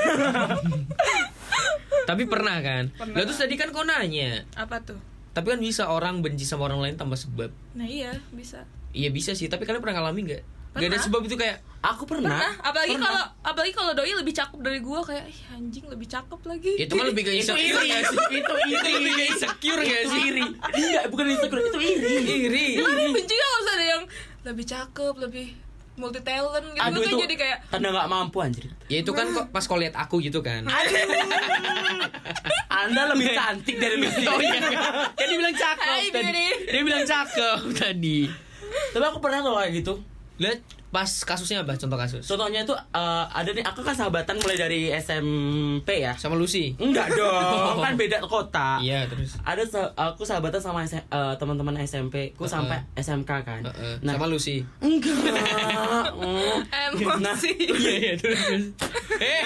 Tapi 2.11 2.23
pernah 2.25 2.59
kan? 2.61 2.90
Pernah. 2.93 3.16
Terus 3.16 3.38
tadi 3.38 3.55
kan 3.55 3.71
kau 3.71 3.83
nanya. 3.83 4.47
apa 4.55 4.78
tuh 4.81 4.99
Tapi 5.31 5.52
kan 5.52 5.61
bisa 5.61 5.87
orang 5.87 6.19
benci 6.19 6.43
sama 6.43 6.64
orang 6.64 6.81
lain 6.81 6.97
tanpa 6.97 7.14
sebab. 7.14 7.52
nah 7.73 7.85
iya 7.85 8.19
bisa 8.31 8.64
Iya 8.90 9.12
bisa 9.12 9.33
sih, 9.33 9.45
tapi 9.47 9.62
kalian 9.62 9.78
pernah 9.78 10.00
ngalamin 10.00 10.25
nggak? 10.26 10.45
Gak 10.76 10.88
ada 10.92 10.99
sebab 11.00 11.21
itu 11.25 11.37
kayak 11.40 11.59
Aku 11.87 12.02
pernah. 12.02 12.35
Pernah, 12.35 12.52
apalagi 12.66 12.95
kalau 12.99 13.25
apalagi 13.47 13.73
kalau 13.76 13.92
doi 13.95 14.11
lebih 14.11 14.35
cakep 14.35 14.59
dari 14.59 14.83
gua 14.83 15.06
kayak 15.06 15.30
ih 15.30 15.38
anjing 15.54 15.87
lebih 15.87 16.06
cakep 16.11 16.40
lagi. 16.42 16.73
itu 16.83 16.92
mah 16.99 17.06
lebih 17.06 17.23
ke 17.23 17.30
itu 17.30 17.54
insecure 17.54 17.62
iri, 17.62 17.87
nggak 17.87 18.02
sih? 18.11 18.18
itu 18.26 18.52
Itu 18.75 18.88
lebih 18.90 19.12
ke 19.14 19.25
insecure 19.30 19.83
gak 19.87 20.02
sih? 20.11 20.21
iri. 20.26 20.45
Enggak, 20.50 21.04
bukan 21.14 21.25
insecure, 21.30 21.62
itu 21.62 21.78
iri. 21.78 22.14
Iri. 22.26 22.66
Gimana 22.83 23.02
benci 23.14 23.35
kan 23.38 23.49
harus 23.54 23.68
ada 23.71 23.85
yang 23.87 24.02
lebih 24.50 24.64
cakep, 24.66 25.14
lebih 25.23 25.47
multi 25.97 26.21
talent 26.21 26.66
gitu 26.76 26.83
Aduh 26.83 27.00
kan 27.00 27.09
itu 27.09 27.16
jadi 27.25 27.35
kayak 27.38 27.59
tanda 27.71 27.88
nggak 27.95 28.09
mampu 28.11 28.38
anjir. 28.42 28.64
Ya 28.90 28.99
itu 29.00 29.11
kan 29.14 29.26
kok 29.30 29.47
pas 29.54 29.64
kau 29.64 29.78
lihat 29.78 29.95
aku 29.95 30.18
gitu 30.18 30.42
kan. 30.42 30.66
Anda 32.66 33.14
lebih 33.14 33.30
cantik 33.30 33.76
dari 33.78 33.97
Lucy. 34.02 34.26
Oh 34.26 34.42
iya 34.42 34.59
kan? 34.59 34.73
Dia 35.14 35.37
bilang 35.38 35.54
cakep 35.54 35.87
Hai, 35.87 36.11
tadi. 36.11 36.47
Dia 36.66 36.83
bilang 36.83 37.06
cakep 37.06 37.61
tadi. 37.78 38.18
Tapi 38.90 39.04
aku 39.06 39.18
pernah 39.23 39.38
tuh 39.40 39.54
kayak 39.54 39.71
gitu. 39.73 39.95
Lihat 40.37 40.61
Pas 40.97 41.11
kasusnya 41.28 41.61
apa? 41.61 41.76
Contoh 41.76 41.99
kasus. 42.00 42.25
Contohnya 42.25 42.64
itu 42.64 42.73
eh, 42.73 43.25
ada 43.28 43.50
nih 43.52 43.61
aku 43.66 43.85
kan 43.85 43.93
sahabatan 43.93 44.38
mulai 44.40 44.57
dari 44.57 44.88
SMP 44.95 46.00
ya. 46.00 46.16
Sama 46.16 46.40
Lucy. 46.40 46.73
Enggak 46.81 47.12
dong, 47.19 47.85
kan 47.85 47.99
beda 48.00 48.23
kota. 48.25 48.81
Iya, 48.81 49.05
terus. 49.05 49.37
Ada 49.45 49.93
aku 49.93 50.23
sahabatan 50.25 50.57
sama 50.57 50.87
eh, 50.88 51.35
teman-teman 51.37 51.76
SMP 51.85 52.33
ku 52.38 52.49
Heeh. 52.49 52.55
sampai 52.55 52.78
SMK 52.97 53.31
kan. 53.45 53.61
Heeh, 53.66 54.00
Nah, 54.07 54.16
sama 54.16 54.25
Lucy. 54.31 54.64
enggak. 54.81 55.12
Nah, 56.16 57.35
Emosi. 57.37 57.50
Iya, 57.61 57.93
iya, 58.00 58.12
terus. 58.16 58.40
terus. 58.40 58.64
Eh. 59.16 59.43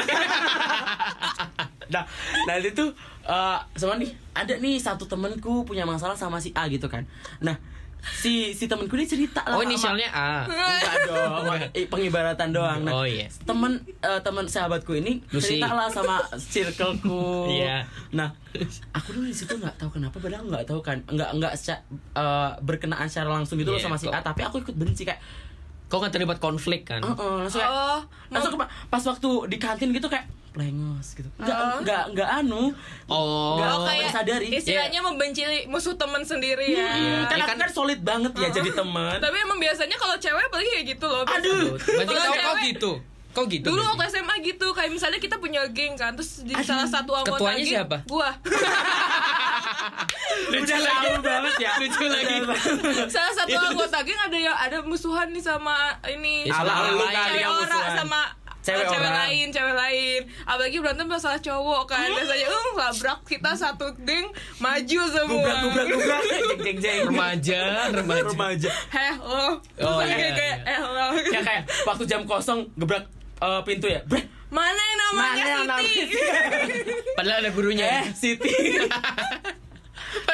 nah, 1.91 2.03
nah 2.47 2.55
itu 2.59 2.85
eh 3.27 3.59
sama 3.79 3.99
nih 3.99 4.11
ada 4.35 4.55
nih 4.59 4.83
satu 4.83 5.07
temenku 5.07 5.63
punya 5.63 5.83
masalah 5.83 6.15
sama 6.15 6.39
si 6.39 6.55
A 6.55 6.67
gitu 6.71 6.87
kan. 6.87 7.07
Nah, 7.43 7.59
si 8.03 8.53
si 8.53 8.65
temenku 8.65 8.95
ini 8.95 9.05
cerita 9.05 9.41
lah 9.43 9.57
Oh, 9.57 9.63
inisialnya 9.63 10.09
A. 10.09 10.45
Enggak 10.45 10.97
dong, 11.09 11.45
eh, 11.71 11.87
pengibaratan 11.87 12.49
doang. 12.51 12.81
Nah, 12.81 12.93
Oh, 12.93 13.05
iya. 13.05 13.29
temen 13.43 13.77
eh, 14.01 14.21
temen 14.21 14.45
sahabatku 14.45 14.93
ini 14.95 15.21
Lucy. 15.29 15.61
cerita 15.61 15.71
lah 15.71 15.87
sama 15.87 16.25
circleku. 16.35 17.49
Iya. 17.51 17.85
Nah, 18.11 18.33
aku 18.91 19.13
dulu 19.13 19.27
di 19.27 19.37
situ 19.37 19.53
nggak 19.53 19.77
tahu 19.77 19.97
kenapa, 19.97 20.17
padahal 20.17 20.45
nggak 20.45 20.65
tahu 20.65 20.81
kan, 20.81 20.99
nggak 21.05 21.31
nggak 21.37 21.53
eh, 21.55 22.51
berkenaan 22.61 23.07
secara 23.07 23.31
langsung 23.31 23.57
gitu 23.57 23.71
loh 23.71 23.79
Iya, 23.79 23.87
sama 23.87 23.97
si. 23.97 24.09
A, 24.09 24.21
tapi 24.21 24.43
aku 24.43 24.61
ikut 24.61 24.75
benci 24.75 25.05
kayak, 25.05 25.21
Kok 25.91 25.97
nggak 25.99 26.13
terlibat 26.13 26.39
konflik 26.39 26.87
kan? 26.87 27.03
"Eh, 27.03 27.11
eh," 27.11 27.35
langsung 27.43 27.59
kayak, 27.59 27.73
Oh, 27.73 27.99
langsung 28.31 28.55
ke- 28.55 28.71
pas 28.87 29.03
waktu 29.05 29.29
di 29.47 29.57
kantin 29.57 29.91
gitu 29.91 30.07
kayak 30.07 30.25
plengos 30.51 31.15
gitu, 31.15 31.31
nggak 31.37 31.55
Oh. 31.55 31.79
nggak 31.81 32.05
nggak 32.11 32.31
anu, 32.37 32.75
Oh. 33.07 33.55
Nggak, 33.55 33.71
Oh, 33.73 33.83
kayak 33.85 34.09
sadari. 34.09 34.47
istilahnya 34.53 34.99
membenci 35.01 35.43
musuh 35.67 35.95
teman 35.95 36.23
sendiri 36.23 36.67
ya. 36.69 36.91
Iya. 36.91 37.17
kan 37.25 37.37
Ya 37.37 37.45
aku 37.45 37.51
kan- 37.53 37.61
kan 37.61 37.71
solid 37.73 38.01
banget 38.01 38.33
ya 38.35 38.49
jadi 38.53 38.71
teman. 38.73 39.15
Tapi 39.17 39.37
emang 39.37 39.59
biasanya 39.59 39.95
kalau 39.95 40.15
cewek 40.17 40.43
apalagi 40.45 40.71
kayak 40.73 40.87
gitu 40.89 41.07
loh. 41.07 41.23
Aduh. 41.23 41.75
Berarti 41.77 42.03
Kalau 42.09 42.23
kau, 42.25 42.35
kau 42.37 42.55
cewek- 42.57 42.67
gitu. 42.69 42.93
Kau 43.31 43.47
gitu. 43.47 43.63
Dulu 43.65 43.79
berarti? 43.79 43.95
waktu 43.97 44.13
SMA 44.13 44.35
gitu, 44.43 44.67
kayak 44.71 44.91
misalnya 44.91 45.19
kita 45.19 45.37
punya 45.37 45.63
geng 45.69 45.95
kan, 45.95 46.13
terus 46.13 46.43
di 46.43 46.51
Aduh, 46.51 46.67
salah 46.67 46.83
satu 46.85 47.15
anggota 47.15 47.39
ketuanya 47.39 47.59
geng, 47.59 47.73
siapa? 47.73 47.97
Gua. 48.05 48.31
Lucu 50.51 50.67
Udah 50.67 50.79
lagi. 50.81 51.09
banget 51.21 51.55
ya. 51.59 51.73
Lucu 51.77 52.05
lagi. 52.05 52.37
salah 53.15 53.33
satu 53.33 53.57
anggota 53.57 53.99
geng 54.01 54.21
ada 54.21 54.35
yang 54.37 54.57
ada 54.57 54.79
musuhan 54.83 55.29
nih 55.29 55.41
sama 55.41 55.77
ini. 56.07 56.45
Ya, 56.45 56.55
sama 56.55 56.65
Ala 56.65 56.73
orang 56.81 56.93
lu 56.93 56.99
lain. 57.01 57.17
kali 57.17 57.39
yang 57.39 57.55
musuhan. 57.57 57.95
sama 57.97 58.21
Cewek 58.61 58.85
cewek 58.85 59.01
orang. 59.01 59.17
lain, 59.25 59.47
cewek 59.49 59.73
lain. 59.75 60.21
Apalagi 60.45 60.77
berantem 60.79 61.07
masalah 61.09 61.41
cowok 61.41 61.83
kan. 61.87 62.05
Biasanya 62.07 62.47
um 62.47 62.69
labrak 62.75 63.19
kita 63.25 63.51
satu 63.55 63.87
geng 63.99 64.29
maju 64.59 65.01
semua. 65.09 65.33
Gubrak 65.33 65.57
gubrak 65.65 65.87
gubrak, 65.89 66.21
jeng 66.29 66.59
jeng 66.67 66.79
jeng. 66.79 66.99
Remaja, 67.09 67.61
remaja. 67.89 68.23
Remaja. 68.27 68.71
Heh 68.91 69.15
lo. 69.17 69.65
Terus 69.73 69.89
Oh, 69.89 69.97
kayak 69.99 70.13
iya, 70.13 70.31
kayak 70.31 70.57
iya. 70.61 70.71
eh 70.71 70.79
lo. 70.79 71.07
Ya 71.27 71.41
kayak 71.41 71.63
waktu 71.83 72.05
jam 72.05 72.21
kosong 72.23 72.69
gebrak 72.77 73.09
eh, 73.41 73.61
pintu 73.65 73.89
ya. 73.89 74.05
Brek. 74.05 74.29
Mana 74.51 74.83
yang 74.83 74.99
namanya 74.99 75.31
Mana 75.31 75.47
yang 75.47 75.63
namanya 75.71 75.87
Siti? 75.87 76.19
Padahal 77.17 77.39
ada 77.39 77.51
gurunya. 77.55 77.87
Eh, 77.87 78.05
Siti. 78.19 78.51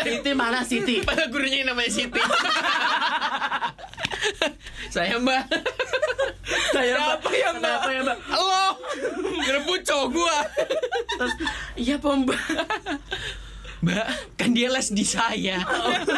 Siti 0.07 0.31
mana 0.33 0.65
Siti? 0.65 1.05
Padahal 1.05 1.29
gurunya 1.29 1.61
yang 1.61 1.77
namanya 1.77 1.93
Siti. 1.93 2.17
Saya 4.95 5.21
mbak. 5.21 5.45
Saya 6.73 6.95
Siapa 6.97 7.31
ya, 7.31 7.51
Mbak? 7.53 7.61
Kenapa 7.61 7.89
ya, 7.91 8.01
Mbak? 8.07 8.19
Halo. 8.31 8.65
Ngerebut 9.45 9.81
cowok 9.83 10.07
gua. 10.15 10.37
Terus, 11.19 11.35
iya, 11.77 11.95
Pak, 11.99 12.13
Mbak. 12.23 12.41
Mbak, 13.83 14.07
kan 14.39 14.51
dia 14.55 14.69
les 14.71 14.89
di 14.95 15.05
saya. 15.05 15.59
Aduh, 15.63 16.17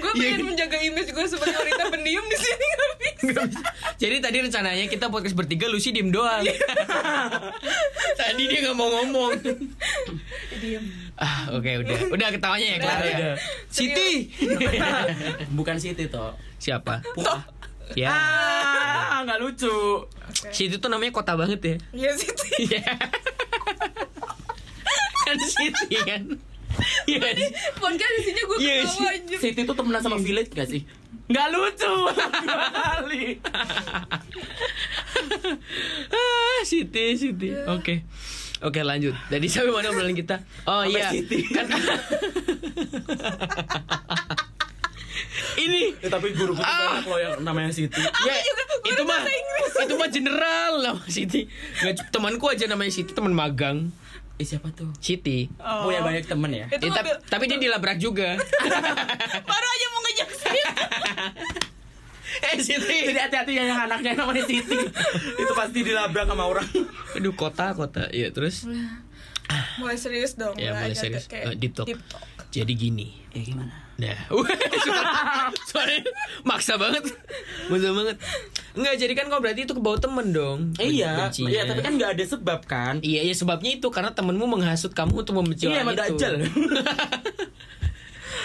gue 0.00 0.12
Iya, 0.12 0.20
pengen 0.32 0.42
menjaga 0.48 0.78
image 0.80 1.10
gue 1.12 1.26
sebagai 1.28 1.56
wanita 1.56 1.84
pendiam 1.88 2.24
di 2.24 2.36
sini 2.36 2.66
nggak 2.66 2.90
bisa. 2.96 3.42
Jadi 4.00 4.16
tadi 4.18 4.36
rencananya 4.40 4.84
kita 4.88 5.12
podcast 5.12 5.36
bertiga 5.36 5.68
Lucy 5.68 5.92
diem 5.92 6.08
doang. 6.08 6.40
tadi 8.16 8.42
dia 8.48 8.58
nggak 8.64 8.76
mau 8.76 8.88
ngomong. 8.88 9.30
Ah, 11.14 11.52
oke 11.52 11.70
udah. 11.84 11.98
Udah 12.10 12.28
ketawanya 12.32 12.66
ya 12.66 12.78
kelar 12.80 13.00
ya. 13.04 13.32
Siti. 13.68 14.32
Bukan 15.52 15.76
Siti 15.76 16.08
toh. 16.08 16.32
Siapa? 16.56 17.04
Puah. 17.12 17.44
Ya. 17.92 18.08
Ah, 18.08 19.20
nggak 19.22 19.38
lucu. 19.38 20.08
Siti 20.50 20.80
tuh 20.80 20.88
namanya 20.88 21.12
kota 21.12 21.36
banget 21.36 21.60
ya. 21.60 21.76
Iya 21.92 22.10
Siti. 22.16 22.72
Iya. 22.72 22.82
kan 25.20 25.38
Siti 25.44 25.96
kan. 26.02 26.22
Iya. 27.06 27.20
Podcast 27.74 28.12
di 28.12 28.22
sini 28.24 28.40
gue 28.40 28.56
Iya, 28.58 28.74
ketawa 28.82 29.10
aja. 29.10 29.36
Siti 29.36 29.60
tuh 29.62 29.74
temenan 29.74 30.00
sama 30.00 30.16
Village 30.16 30.50
gak 30.50 30.66
sih? 30.66 30.82
Nggak 31.26 31.46
lucu. 31.48 31.94
Dua 32.42 32.66
kali. 32.76 33.38
ah, 36.08 36.58
Siti, 36.62 37.04
Siti. 37.14 37.48
Oke. 37.68 38.02
Oke 38.60 38.80
lanjut. 38.80 39.14
Jadi 39.26 39.46
sampai 39.46 39.70
mana 39.70 39.88
obrolan 39.88 40.12
kita? 40.12 40.42
Oh 40.64 40.82
Sampai 40.82 40.92
iya. 40.92 41.08
Siti. 41.08 41.38
Kan 41.48 41.66
Ini 45.52 45.82
Ya, 45.98 46.08
tapi 46.08 46.32
guru 46.32 46.52
tuh 46.52 46.62
Ah. 46.62 46.96
banyak 46.96 47.06
loh 47.06 47.18
yang 47.20 47.34
namanya 47.42 47.70
Siti. 47.70 48.00
ya, 48.00 48.34
itu 48.82 49.02
mah 49.02 49.20
itu 49.78 49.94
mah 49.94 50.08
general 50.08 50.72
lah 50.78 50.94
Siti. 51.06 51.46
Nggak, 51.78 52.10
temanku 52.10 52.46
aja 52.46 52.64
namanya 52.66 52.90
Siti, 52.90 53.12
teman 53.12 53.30
magang. 53.30 53.92
Eh 54.40 54.46
siapa 54.46 54.72
tuh? 54.72 54.88
Siti. 54.96 55.52
Punya 55.54 56.00
banyak 56.00 56.24
temen 56.24 56.48
ya? 56.50 56.64
Itu 56.66 56.80
Eh, 56.80 56.90
mobil- 56.90 57.20
tapi 57.22 57.44
dia 57.44 57.58
dilabrak 57.58 57.96
juga. 57.96 58.40
baru 59.50 59.66
aja 59.68 59.86
mau 59.86 60.00
ngejek 60.02 60.30
sih. 60.32 60.62
eh 62.46 62.56
Siti. 62.58 62.98
Jadi 63.04 63.20
hati-hati 63.20 63.52
ya 63.52 63.64
yang 63.66 63.80
anaknya 63.84 64.16
namanya 64.16 64.40
Siti. 64.42 64.80
Itu 65.42 65.52
pasti 65.52 65.82
dilabrak 65.82 66.24
sama 66.24 66.48
orang. 66.48 66.64
Aduh 67.12 67.34
kota 67.34 67.74
kota. 67.74 68.08
Ya 68.08 68.30
terus 68.30 68.64
Mulai 69.76 69.98
serius 69.98 70.34
dong. 70.34 70.54
ya 70.56 70.72
mulai 70.72 70.94
serius. 70.94 71.26
kayak 71.26 71.52
Eh, 71.52 71.56
deep 71.58 71.74
talk. 71.74 71.84
deep 71.84 72.00
talk. 72.06 72.22
Jadi 72.48 72.72
gini. 72.72 73.12
Ya 73.30 73.44
gimana? 73.44 73.74
Nah, 74.00 74.16
suaranya 75.66 76.08
maksa 76.40 76.74
banget, 76.74 77.04
maksa 77.68 77.92
banget. 77.92 78.16
Enggak, 78.70 78.94
jadi 78.96 79.12
kan 79.12 79.26
kau 79.26 79.38
berarti 79.38 79.60
itu 79.62 79.72
ke 79.72 79.82
bawah 79.82 79.98
temen 79.98 80.30
dong. 80.30 80.58
Eh, 80.78 80.94
iya, 80.94 81.26
bencinya. 81.26 81.50
iya 81.50 81.62
tapi 81.66 81.80
kan 81.80 81.92
nggak 81.94 82.10
ada 82.14 82.24
sebab 82.24 82.60
kan. 82.64 82.94
Iya, 83.02 83.26
iya 83.26 83.34
sebabnya 83.34 83.74
itu 83.74 83.90
karena 83.90 84.14
temenmu 84.14 84.46
menghasut 84.46 84.90
kamu 84.90 85.22
untuk 85.22 85.34
membenci 85.34 85.66
Iya, 85.66 85.82
orang 85.82 85.90
itu. 85.90 86.02
dajal. 86.14 86.34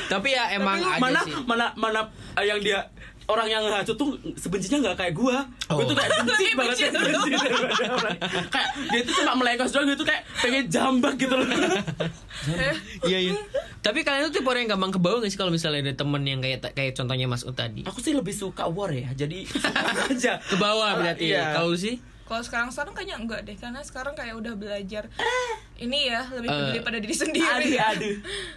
Tapi 0.06 0.28
ya 0.32 0.54
emang 0.54 0.78
ada 0.78 1.02
mana 1.02 1.20
sih. 1.26 1.34
mana 1.46 1.66
mana 1.74 2.00
eh, 2.38 2.46
yang 2.46 2.62
dia 2.62 2.90
orang 3.26 3.48
yang 3.48 3.64
ngaco 3.64 3.94
tuh 3.94 4.10
sebencinya 4.34 4.78
nggak 4.82 4.98
kayak 4.98 5.14
gua. 5.14 5.46
Oh. 5.68 5.78
Gua 5.78 5.86
tuh 5.86 5.96
kayak 5.96 6.12
benci 6.20 6.46
banget 6.54 6.78
ya, 6.78 6.90
lu. 6.90 7.00
benci 7.02 7.32
daripada 7.42 7.86
orang. 7.92 8.18
Kayak 8.48 8.70
dia 8.86 9.02
tuh 9.02 9.14
cuma 9.18 9.34
melengos 9.36 9.72
doang 9.72 9.88
gitu 9.88 10.04
kayak 10.04 10.22
pengen 10.38 10.66
jambak 10.68 11.14
gitu 11.16 11.34
loh. 11.34 11.48
Eh, 11.48 12.76
Iya, 13.06 13.18
iya. 13.22 13.34
Tapi 13.80 14.02
kalian 14.02 14.30
tuh 14.30 14.34
tipe 14.36 14.46
orang 14.46 14.66
yang 14.66 14.78
gampang 14.78 14.94
kebawa 14.94 15.22
gak 15.22 15.30
sih 15.30 15.38
kalau 15.38 15.50
misalnya 15.50 15.82
ada 15.84 15.94
temen 15.96 16.22
yang 16.22 16.40
kayak 16.40 16.70
kayak 16.72 16.94
contohnya 16.94 17.26
Mas 17.26 17.42
Ut 17.42 17.54
tadi? 17.54 17.82
Aku 17.84 17.98
sih 17.98 18.14
lebih 18.14 18.34
suka 18.34 18.66
war 18.66 18.90
ya. 18.90 19.10
Jadi 19.12 19.46
suka 19.52 19.70
aja. 20.06 20.38
Ke 20.40 20.56
bawah 20.56 20.94
berarti. 20.96 21.30
Iya. 21.30 21.54
Kalau 21.54 21.70
lu 21.70 21.78
sih? 21.78 21.98
Kalau 22.26 22.42
sekarang 22.42 22.70
sekarang 22.70 22.94
kayaknya 22.94 23.18
enggak 23.18 23.42
deh, 23.42 23.54
karena 23.54 23.82
sekarang 23.82 24.14
kayak 24.14 24.34
udah 24.34 24.54
belajar 24.54 25.06
ini 25.76 26.10
ya 26.10 26.26
lebih 26.34 26.50
Eh, 26.50 26.58
peduli 26.58 26.80
pada 26.82 26.98
diri 26.98 27.14
sendiri. 27.14 27.78
Aduh, 27.78 27.86
aduh. 27.86 28.16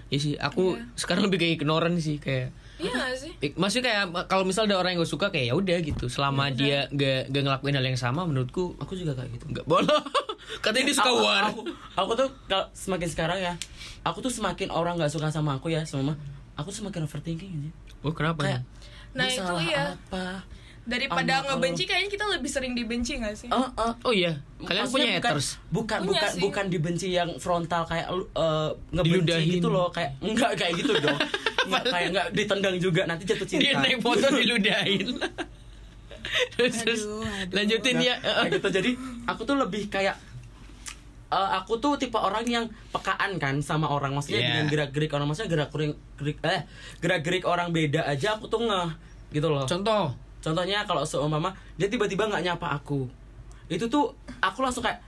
Iya 0.09 0.19
sih, 0.19 0.35
aku 0.37 0.81
Iya. 0.81 0.89
sekarang 0.97 1.29
lebih 1.29 1.37
kayak 1.37 1.61
ignoran 1.61 2.01
sih 2.01 2.17
kayak 2.17 2.49
Iya 2.79 2.91
gak 2.95 3.11
sih? 3.13 3.33
Maksudnya 3.53 3.85
kayak 3.85 4.05
kalau 4.27 4.43
misal 4.43 4.65
ada 4.65 4.75
orang 4.75 4.95
yang 4.95 5.01
gue 5.01 5.11
suka 5.11 5.29
kayak 5.29 5.47
ya 5.47 5.55
udah 5.55 5.79
gitu. 5.81 6.07
Selama 6.07 6.47
dia 6.49 6.87
gak, 6.89 7.29
gak 7.29 7.43
ngelakuin 7.43 7.75
hal 7.75 7.85
yang 7.85 7.97
sama 7.97 8.23
menurutku 8.23 8.79
Aku 8.79 8.95
juga 8.95 9.13
kayak 9.13 9.35
gitu. 9.35 9.45
nggak 9.49 9.67
boleh. 9.67 9.91
Katanya 10.65 10.85
dia 10.87 10.97
suka 10.97 11.11
aku, 11.11 11.19
war. 11.21 11.43
Aku, 11.45 11.61
aku 11.95 12.13
tuh 12.15 12.29
kalau 12.47 12.67
semakin 12.73 13.09
sekarang 13.09 13.39
ya, 13.39 13.55
aku 14.01 14.19
tuh 14.21 14.31
semakin 14.31 14.71
orang 14.71 14.95
nggak 14.95 15.11
suka 15.11 15.29
sama 15.29 15.55
aku 15.55 15.69
ya, 15.69 15.83
sama 15.83 16.15
aku 16.55 16.71
tuh 16.71 16.83
semakin 16.83 17.05
overthinking 17.05 17.51
aja. 17.53 17.71
Oh 18.01 18.15
kenapa? 18.15 18.41
Kayak 18.41 18.63
Nah, 19.09 19.27
itu 19.27 19.55
iya. 19.65 19.99
Apa? 19.99 20.47
Daripada 20.85 21.45
Sama 21.45 21.49
ngebenci 21.53 21.85
kayaknya 21.85 22.09
kita 22.09 22.25
lebih 22.31 22.49
sering 22.49 22.73
dibenci 22.73 23.13
gak 23.17 23.35
sih? 23.35 23.45
Eh, 23.45 23.57
eh, 23.77 23.93
Oh 24.01 24.09
iya, 24.09 24.41
kalian 24.59 24.85
Maksudnya 24.85 24.89
punya 24.89 25.09
bukan, 25.11 25.29
haters. 25.29 25.49
Bukan 25.69 25.99
Punya 25.99 26.09
bukan 26.09 26.31
sih. 26.31 26.41
bukan 26.41 26.65
dibenci 26.69 27.09
yang 27.11 27.31
frontal 27.37 27.83
kayak 27.85 28.09
lu 28.09 28.25
eh, 28.25 28.71
ngebenci 28.91 29.13
Diludahin. 29.21 29.53
gitu 29.53 29.69
loh 29.69 29.89
kayak 29.91 30.17
enggak 30.23 30.57
kayak 30.57 30.73
gitu 30.79 30.97
dong. 30.97 31.19
Kayak 31.69 32.09
enggak 32.11 32.27
ditendang 32.33 32.77
juga 32.77 33.03
nanti 33.05 33.23
jatuh 33.25 33.47
cinta. 33.47 33.63
Dia 33.63 33.73
naik 33.79 34.01
motor 34.01 34.33
diludahin. 34.33 35.09
terus, 36.57 36.75
terus 36.85 37.03
Aduh, 37.07 37.25
aduh. 37.25 37.55
lanjutin 37.57 37.95
Nah, 37.97 38.05
ya. 38.05 38.15
kayak 38.21 38.51
gitu. 38.59 38.69
Jadi 38.69 38.91
aku 39.25 39.43
tuh 39.45 39.57
lebih 39.57 39.89
kayak 39.89 40.17
eh, 41.29 41.51
aku 41.57 41.77
tuh 41.79 41.97
tipe 41.97 42.17
orang 42.17 42.45
yang 42.45 42.65
pekaan 42.91 43.37
kan 43.37 43.61
sama 43.61 43.89
orang 43.89 44.13
maksudnya 44.13 44.41
Yeah. 44.41 44.51
dengan 44.61 44.67
gerak-gerik 44.69 45.13
orang 45.13 45.27
maksudnya 45.29 45.51
gerak-gerik 45.53 45.97
gerik 46.17 46.39
eh 46.45 46.65
gerak-gerik 47.01 47.45
orang 47.45 47.69
beda 47.71 48.05
aja 48.05 48.37
aku 48.37 48.49
tuh 48.49 48.65
ngeh 48.65 48.91
gitu 49.33 49.49
loh. 49.49 49.65
Contoh. 49.65 50.13
Contohnya 50.39 50.85
kalau 50.85 51.03
seumpama 51.03 51.51
dia 51.77 51.89
tiba-tiba 51.89 52.29
nggak 52.29 52.45
nyapa 52.45 52.77
aku. 52.77 53.09
Itu 53.69 53.89
tuh 53.89 54.13
aku 54.41 54.65
langsung 54.65 54.81
kayak 54.81 55.05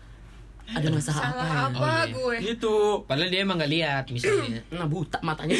ada 0.71 0.89
masalah 0.91 1.23
apa 1.23 1.31
Salah 1.31 1.47
ya? 1.47 1.61
apa 1.67 1.81
Oh, 1.81 1.91
iya. 1.91 2.15
gue? 2.15 2.37
Gitu. 2.55 2.77
Padahal 3.07 3.29
dia 3.31 3.41
emang 3.43 3.57
gak 3.59 3.73
lihat 3.73 4.05
misalnya. 4.11 4.63
Nah 4.75 4.87
buta 4.87 5.19
matanya 5.21 5.55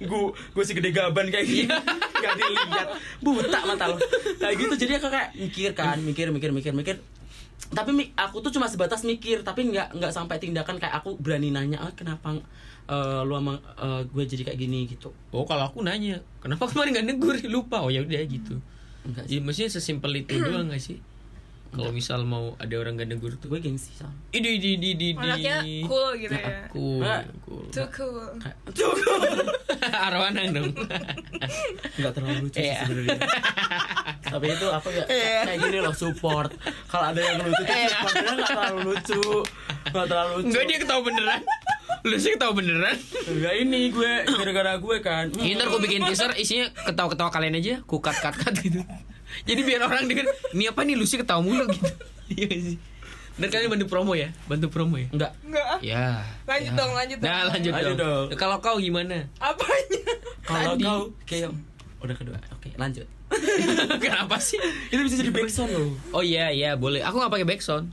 Gue 0.00 0.32
gue 0.32 0.64
segede 0.64 0.90
gaban 0.92 1.28
kayak 1.28 1.46
gini 1.46 1.68
Gak 2.24 2.34
dilihat 2.36 2.88
Buta 3.20 3.58
mata 3.64 3.84
lo 3.88 3.96
Kayak 4.40 4.54
gitu 4.60 4.74
jadi 4.76 4.92
aku 5.00 5.08
kayak 5.08 5.28
mikir 5.36 5.70
kan 5.72 5.96
Mikir 6.00 6.28
mikir 6.32 6.50
mikir 6.52 6.72
mikir 6.72 6.96
tapi 7.66 8.14
aku 8.14 8.38
tuh 8.46 8.54
cuma 8.54 8.70
sebatas 8.70 9.02
mikir 9.02 9.42
tapi 9.42 9.66
nggak 9.66 9.98
nggak 9.98 10.12
sampai 10.14 10.38
tindakan 10.38 10.78
kayak 10.78 11.02
aku 11.02 11.18
berani 11.18 11.50
nanya 11.50 11.82
ah, 11.82 11.90
kenapa 11.98 12.38
eh, 12.86 13.20
lu 13.26 13.34
sama 13.34 13.58
eh, 13.58 14.02
gue 14.06 14.22
jadi 14.22 14.42
kayak 14.46 14.58
gini 14.60 14.86
gitu 14.86 15.10
Oh 15.34 15.42
kalau 15.42 15.66
aku 15.66 15.82
nanya, 15.82 16.22
kenapa 16.38 16.70
kemarin 16.70 16.94
gak 16.94 17.06
negur? 17.10 17.34
Lupa. 17.50 17.82
Oh 17.82 17.90
ya 17.90 18.06
udah 18.06 18.22
gitu. 18.22 18.62
enggak 19.02 19.26
sih 19.26 19.38
Jadi 19.38 19.42
maksudnya 19.42 19.70
sesimpel 19.74 20.12
itu 20.14 20.38
doang 20.38 20.70
gak 20.70 20.78
sih? 20.78 20.98
Kalau 21.68 21.90
misal 21.90 22.22
mau 22.22 22.54
ada 22.56 22.74
orang 22.74 22.94
gak 22.94 23.08
negur 23.08 23.34
tuh. 23.34 23.48
gue 23.48 23.60
gengsi 23.60 23.92
soalnya 23.92 24.16
Ini 24.30 24.50
di 24.54 24.72
di 24.74 24.90
di 24.92 25.08
di. 25.08 25.08
Anaknya 25.14 25.56
cool 25.84 26.10
gitu 26.16 26.32
ya. 26.32 26.56
Cool, 26.68 27.00
Nah. 27.00 27.22
cool. 27.42 27.64
Too 27.68 27.88
cool. 27.90 28.26
kayak 28.36 28.56
tuh 28.76 28.92
Arwana 29.88 30.40
dong. 30.48 30.72
nggak 31.96 32.12
terlalu 32.12 32.38
lucu 32.42 32.54
sih 32.54 32.64
Iya. 32.66 32.80
sebenarnya 32.82 33.18
tapi 34.32 34.46
itu 34.48 34.66
aku 34.68 34.88
ya 34.90 35.04
kayak 35.42 35.58
gini 35.60 35.78
loh 35.78 35.94
support 35.94 36.50
kalau 36.86 37.10
ada 37.10 37.20
yang 37.20 37.38
lucu 37.40 37.62
tuh 37.62 37.76
sebenarnya 38.02 38.34
nggak 38.36 38.50
terlalu 38.50 38.78
lucu 38.84 39.22
nggak 39.86 40.06
terlalu 40.06 40.32
lucu 40.34 40.46
Enggak 40.46 40.64
dia 40.66 40.78
ketawa 40.78 41.00
beneran. 41.02 41.40
Lu 42.02 42.16
sih 42.16 42.30
ketawa 42.32 42.52
beneran. 42.52 42.96
Enggak 43.26 43.54
ini 43.56 43.80
gue 43.88 44.12
gara-gara 44.28 44.72
gue 44.76 44.96
kan 45.00 45.24
Ini 45.32 45.52
ntar 45.54 45.68
gue 45.68 45.80
bikin 45.80 46.02
teaser 46.02 46.30
isinya 46.34 46.66
ketawa-ketawa 46.84 47.30
kalian 47.30 47.54
aja, 47.56 47.74
ku 47.82 47.98
cut 47.98 48.14
cut 48.14 48.34
cut 48.34 48.54
gitu. 48.56 48.82
Jadi 49.42 49.60
biar 49.60 49.80
orang 49.82 50.06
denger, 50.06 50.24
ini 50.50 50.64
apa 50.64 50.80
nih 50.80 50.94
Lucy 50.94 51.16
ketawa 51.16 51.40
mulu 51.40 51.66
gitu. 51.74 51.84
Iya 52.28 52.48
sih. 52.64 52.78
Dan 53.36 53.52
kalian 53.52 53.68
bantu 53.68 53.84
promo 53.86 54.12
ya, 54.12 54.32
bantu 54.46 54.66
promo 54.66 54.96
ya. 54.96 55.08
enggak 55.10 55.32
Enggak. 55.42 55.66
ah. 55.66 55.78
Ya. 55.78 56.24
Lanjut 56.46 56.72
ya. 56.72 56.78
dong, 56.78 56.92
lanjut 56.94 57.18
dong. 57.18 57.28
Nah, 57.28 57.42
lanjut, 57.46 57.68
Lanjut 57.70 57.92
dong. 57.92 58.24
dong. 58.26 58.26
Kalau 58.34 58.56
kau 58.58 58.76
gimana? 58.78 59.28
Apanya? 59.36 60.02
kalau 60.40 60.72
Tadi. 60.72 60.84
kau 60.84 61.00
kayak 61.24 61.50
udah 61.98 62.14
kedua 62.14 62.38
oke 62.48 62.70
lanjut 62.76 63.02
Kenapa 63.98 64.38
sih? 64.38 64.62
itu 64.86 65.02
bisa 65.02 65.18
jadi 65.18 65.34
backsound 65.34 65.68
loh 65.68 65.90
Oh 66.12 66.22
iya 66.22 66.48
iya 66.48 66.78
boleh. 66.78 67.02
Aku 67.02 67.18
nggak 67.18 67.28
pakai 67.30 67.44
backsound. 67.44 67.90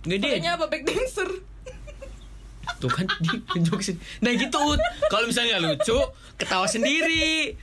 Deh. 0.00 0.16
Pakainya 0.16 0.54
apa 0.54 0.70
back 0.70 0.86
dancer? 0.86 1.26
Tuh 2.78 2.86
kan 2.86 3.04
di. 3.18 3.34
Nah 4.22 4.30
gitu 4.32 4.58
Ut. 4.62 4.78
Kalau 5.08 5.26
misalnya 5.26 5.58
nggak 5.58 5.64
lucu, 5.74 5.98
ketawa 6.36 6.64
sendiri. 6.64 7.58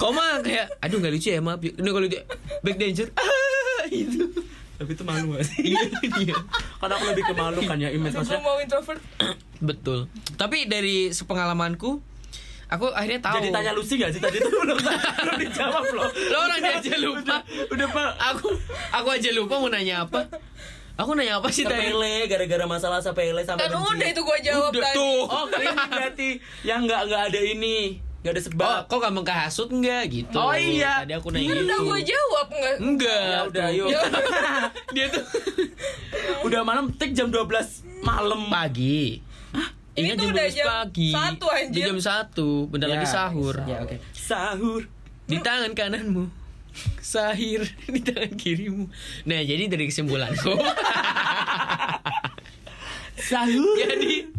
Kau 0.00 0.10
mah 0.10 0.40
kayak, 0.40 0.80
aduh 0.80 0.96
nggak 0.96 1.12
lucu 1.12 1.28
ya 1.28 1.38
maaf. 1.38 1.60
Ini 1.60 1.76
kalau 1.86 2.08
dia 2.08 2.24
back 2.60 2.76
danger, 2.76 3.12
ah 3.12 3.84
itu. 3.92 4.24
tapi 4.74 4.96
itu 4.96 5.04
malu 5.04 5.36
gak 5.36 5.44
sih 5.44 5.60
Iya 5.66 5.80
iya. 6.24 6.36
karena 6.80 6.96
aku 6.96 7.04
lebih 7.06 7.20
ke 7.22 7.34
malu 7.36 7.60
kan 7.62 7.76
ya 7.76 7.92
image 7.92 8.16
mau 8.16 8.56
introvert. 8.56 8.96
Betul. 9.60 10.08
Tapi 10.34 10.64
dari 10.64 11.12
sepengalamanku, 11.12 12.00
aku 12.66 12.86
akhirnya 12.88 13.20
tahu. 13.20 13.36
jadi 13.36 13.48
tanya 13.52 13.72
Lucy 13.76 14.00
gak 14.00 14.08
sih 14.08 14.18
tadi 14.18 14.40
itu 14.40 14.48
belum 14.48 14.80
belum 14.80 15.36
dijawab 15.38 15.84
loh 15.90 16.08
Lo 16.08 16.36
orang 16.40 16.58
dia 16.58 16.72
aja 16.74 16.94
lupa. 16.96 17.36
udah 17.68 17.88
pak 17.92 18.10
Aku 18.32 18.48
aku 18.90 19.08
aja 19.12 19.30
lupa 19.30 19.54
mau 19.54 19.68
nanya 19.68 20.08
apa. 20.08 20.32
Aku 20.96 21.12
nanya 21.12 21.36
apa 21.36 21.48
sih 21.50 21.60
tadi? 21.62 21.76
sepele 21.86 22.24
gara-gara 22.24 22.64
masalah 22.66 23.00
sepele 23.00 23.40
sampai 23.42 23.68
Kan 23.68 23.76
benci. 23.76 23.92
udah 23.94 24.08
itu 24.08 24.20
gue 24.22 24.38
jawab 24.42 24.70
Udah 24.70 24.80
tadi. 24.82 24.96
tuh. 24.96 25.20
oh 25.26 25.44
ini 25.50 25.68
berarti 25.86 26.28
yang 26.62 26.80
nggak 26.82 27.00
nggak 27.04 27.22
ada 27.28 27.40
ini 27.42 27.76
nggak 28.20 28.32
ada 28.32 28.40
Oh, 28.40 28.44
sebab 28.44 28.78
kok 28.84 29.00
kamu 29.00 29.20
kehasut 29.24 29.68
enggak 29.70 30.02
gitu? 30.10 30.36
Oh, 30.36 30.52
iya. 30.52 31.00
Tadi 31.02 31.16
aku 31.16 31.32
nanya 31.32 31.48
gitu. 31.50 31.64
udah 31.64 31.78
gue 31.80 32.00
jawab 32.04 32.46
enggak? 32.52 32.76
Enggak. 32.78 33.24
Ya 33.24 33.40
udah, 33.48 33.66
yuk. 33.72 33.88
Dia 34.94 35.06
tuh 35.08 35.24
udah 36.46 36.60
malam 36.60 36.92
tik 36.92 37.12
jam 37.12 37.32
12 37.32 37.48
malam 38.00 38.46
pagi. 38.46 39.24
Ini 39.90 40.06
Ingat 40.06 40.16
tuh 40.16 40.28
udah 40.30 40.46
jam 40.48 40.66
pagi. 40.68 41.10
satu, 41.10 41.46
anjir. 41.48 41.84
Jam 41.88 41.98
satu, 41.98 42.48
bentar 42.68 42.88
lagi 42.88 43.04
sahur. 43.04 43.56
ya 43.66 43.82
oke 43.82 43.96
sahur 44.12 44.84
Di 45.24 45.36
tangan 45.40 45.72
kananmu. 45.72 46.24
Sahir 47.02 47.66
di 47.84 47.98
tangan 47.98 48.30
kirimu. 48.38 48.86
Nah, 49.26 49.42
jadi 49.42 49.66
dari 49.66 49.90
kesimpulanku. 49.90 50.54
sahur 53.18 53.74
jadi 53.76 54.30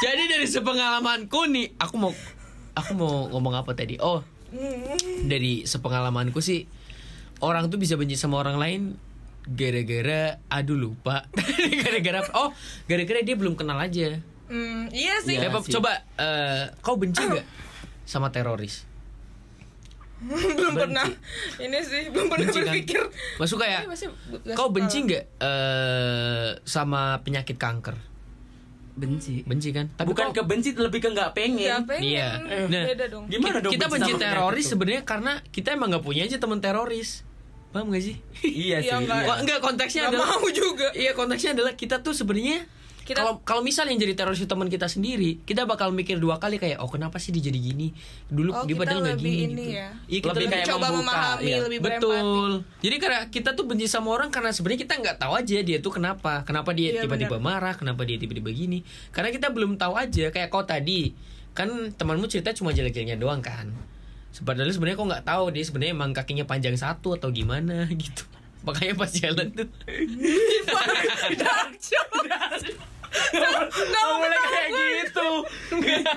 jadi 0.00 0.22
dari 0.26 0.46
sepengalamanku 0.48 1.44
nih, 1.46 1.76
aku 1.76 1.94
mau 2.00 2.12
aku 2.72 2.92
mau 2.94 3.28
ngomong 3.28 3.54
apa 3.56 3.72
tadi? 3.72 3.96
Oh, 3.98 4.22
dari 5.22 5.62
sepengalamanku 5.62 6.42
sih 6.42 6.66
orang 7.40 7.70
tuh 7.70 7.78
bisa 7.78 7.94
benci 7.94 8.18
sama 8.18 8.36
orang 8.36 8.58
lain 8.58 8.80
gara-gara 9.46 10.36
aduh 10.50 10.76
lupa 10.76 11.24
gara-gara 11.86 12.20
oh 12.36 12.50
gara-gara 12.84 13.22
dia 13.22 13.38
belum 13.38 13.54
kenal 13.56 13.78
aja 13.78 14.20
Hmm, 14.50 14.90
iya 14.90 15.22
sih. 15.22 15.38
Iya. 15.38 15.46
Coba 15.46 15.62
sih. 15.62 15.70
coba 15.78 15.92
eh, 16.18 16.74
kau 16.82 16.98
benci 16.98 17.22
nggak 17.22 17.46
sama 18.02 18.34
teroris 18.34 18.82
belum 20.58 20.74
pernah 20.74 21.06
ini 21.62 21.78
sih 21.86 22.10
belum 22.10 22.26
pernah 22.26 22.50
Benci 22.50 22.58
kan? 22.58 22.66
berpikir. 22.66 23.02
Masuk 23.38 23.62
kayak 23.62 23.86
gak 23.86 24.58
kau 24.58 24.74
benci 24.74 25.06
nggak 25.06 25.24
eh, 25.38 26.48
sama 26.66 27.22
penyakit 27.22 27.54
kanker 27.56 27.94
benci 29.00 29.40
benci 29.42 29.68
kan 29.70 29.88
tapi 29.90 30.06
bukan 30.06 30.28
kau- 30.28 30.36
kebenci 30.38 30.70
lebih 30.72 31.00
ke 31.00 31.08
nggak 31.08 31.32
pengen 31.32 31.80
Nggak 31.80 31.88
pengen. 31.88 32.04
Iya. 32.04 32.28
Nah, 32.68 32.84
Beda 32.86 33.04
dong. 33.08 33.24
Gimana 33.26 33.48
kita, 33.50 33.60
dong 33.62 33.72
kita 33.72 33.86
benci 33.88 34.12
teroris 34.14 34.62
tuh? 34.62 34.70
sebenarnya 34.70 35.02
karena 35.02 35.32
kita 35.48 35.68
emang 35.72 35.88
nggak 35.88 36.04
punya 36.04 36.22
aja 36.22 36.36
teman 36.36 36.58
teroris 36.58 37.24
paham 37.70 37.86
gak 37.88 38.02
sih 38.02 38.16
iya 38.44 38.78
sih 38.78 38.90
Iya, 38.90 38.98
nggak- 39.00 39.14
iya. 39.16 39.26
Kok 39.26 39.38
enggak 39.40 39.58
konteksnya 39.60 40.00
Nggak 40.02 40.12
adalah 40.12 40.26
mau 40.36 40.50
juga. 40.50 40.88
Iya 40.92 41.12
konteksnya 41.12 41.50
adalah 41.52 41.72
kita 41.72 41.96
tuh 41.98 42.12
sebenarnya 42.12 42.66
Kita- 43.10 43.20
kalau 43.20 43.32
kalau 43.42 43.60
misal 43.60 43.84
yang 43.84 43.98
jadi 43.98 44.14
teroris 44.14 44.38
teman 44.40 44.66
kita 44.66 44.86
sendiri, 44.86 45.42
kita 45.42 45.62
bakal 45.64 45.90
mikir 45.90 46.16
dua 46.16 46.38
kali 46.38 46.56
kayak 46.56 46.78
oh 46.78 46.86
kenapa 46.86 47.18
sih 47.18 47.30
dia 47.30 47.42
jadi 47.42 47.58
gini? 47.58 47.90
Dulu 48.26 48.50
Oh, 48.52 48.62
dia 48.62 48.74
padahal 48.74 49.02
nggak 49.02 49.18
gini 49.18 49.34
ini 49.44 49.50
gitu. 49.50 49.62
ya. 49.74 49.88
Iya 50.06 50.18
kita 50.20 50.30
Lebih 50.30 50.40
lebih 50.40 50.54
kayak 50.54 50.66
coba 50.68 50.86
membuka, 50.86 51.02
memahami 51.02 51.42
iya. 51.44 51.56
lebih 51.60 51.78
berempati. 51.80 52.06
Betul. 52.06 52.50
Jadi 52.80 52.96
karena 52.96 53.20
kita 53.26 53.50
tuh 53.52 53.64
benci 53.64 53.86
sama 53.86 54.08
orang 54.10 54.30
karena 54.30 54.50
sebenarnya 54.50 54.80
kita 54.80 54.94
nggak 54.96 55.16
tahu 55.18 55.32
aja 55.34 55.56
dia 55.60 55.78
tuh 55.78 55.92
kenapa, 55.92 56.32
kenapa 56.42 56.70
dia 56.70 56.88
Iya, 56.92 57.02
tiba-tiba 57.02 57.36
benar. 57.36 57.50
marah, 57.52 57.74
kenapa 57.74 58.02
dia 58.02 58.14
tiba-tiba 58.14 58.48
gini. 58.48 58.86
Karena 59.10 59.28
kita 59.28 59.50
belum 59.50 59.74
tahu 59.74 59.94
aja 59.94 60.30
kayak 60.30 60.48
kau 60.48 60.62
tadi 60.62 61.10
kan 61.50 61.66
temanmu 61.90 62.24
cerita 62.24 62.52
cuma 62.52 62.70
jelek-jeleknya 62.70 63.16
doang 63.16 63.40
kan. 63.40 63.74
Padahal 64.40 64.70
sebenarnya 64.70 64.94
kau 64.94 65.04
nggak 65.04 65.24
tahu 65.24 65.50
dia 65.50 65.60
sebenarnya 65.60 65.92
emang 65.92 66.10
kakinya 66.10 66.44
panjang 66.44 66.72
satu 66.72 67.18
atau 67.18 67.28
gimana 67.28 67.84
gitu. 67.90 68.22
Makanya 68.60 68.94
pas 68.94 69.10
jalan 69.10 69.48
tuh 69.50 69.66
Dark 71.40 71.74
Nggak 73.10 74.04
boleh 74.06 74.38
kayak 74.40 74.68
gitu 75.02 75.28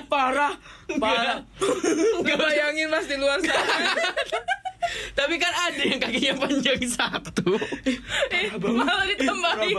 parah 0.06 0.54
parah 0.96 1.42
Gak 2.22 2.36
bayangin 2.38 2.86
mas 2.88 3.06
di 3.06 3.16
luar 3.16 3.38
sana. 3.40 3.92
Tapi 5.16 5.34
kan 5.36 5.50
ada 5.50 5.82
yang 5.82 5.98
kakinya 5.98 6.34
panjang 6.38 6.80
satu. 6.86 7.56
Malah 8.60 9.06
ditambahin. 9.08 9.76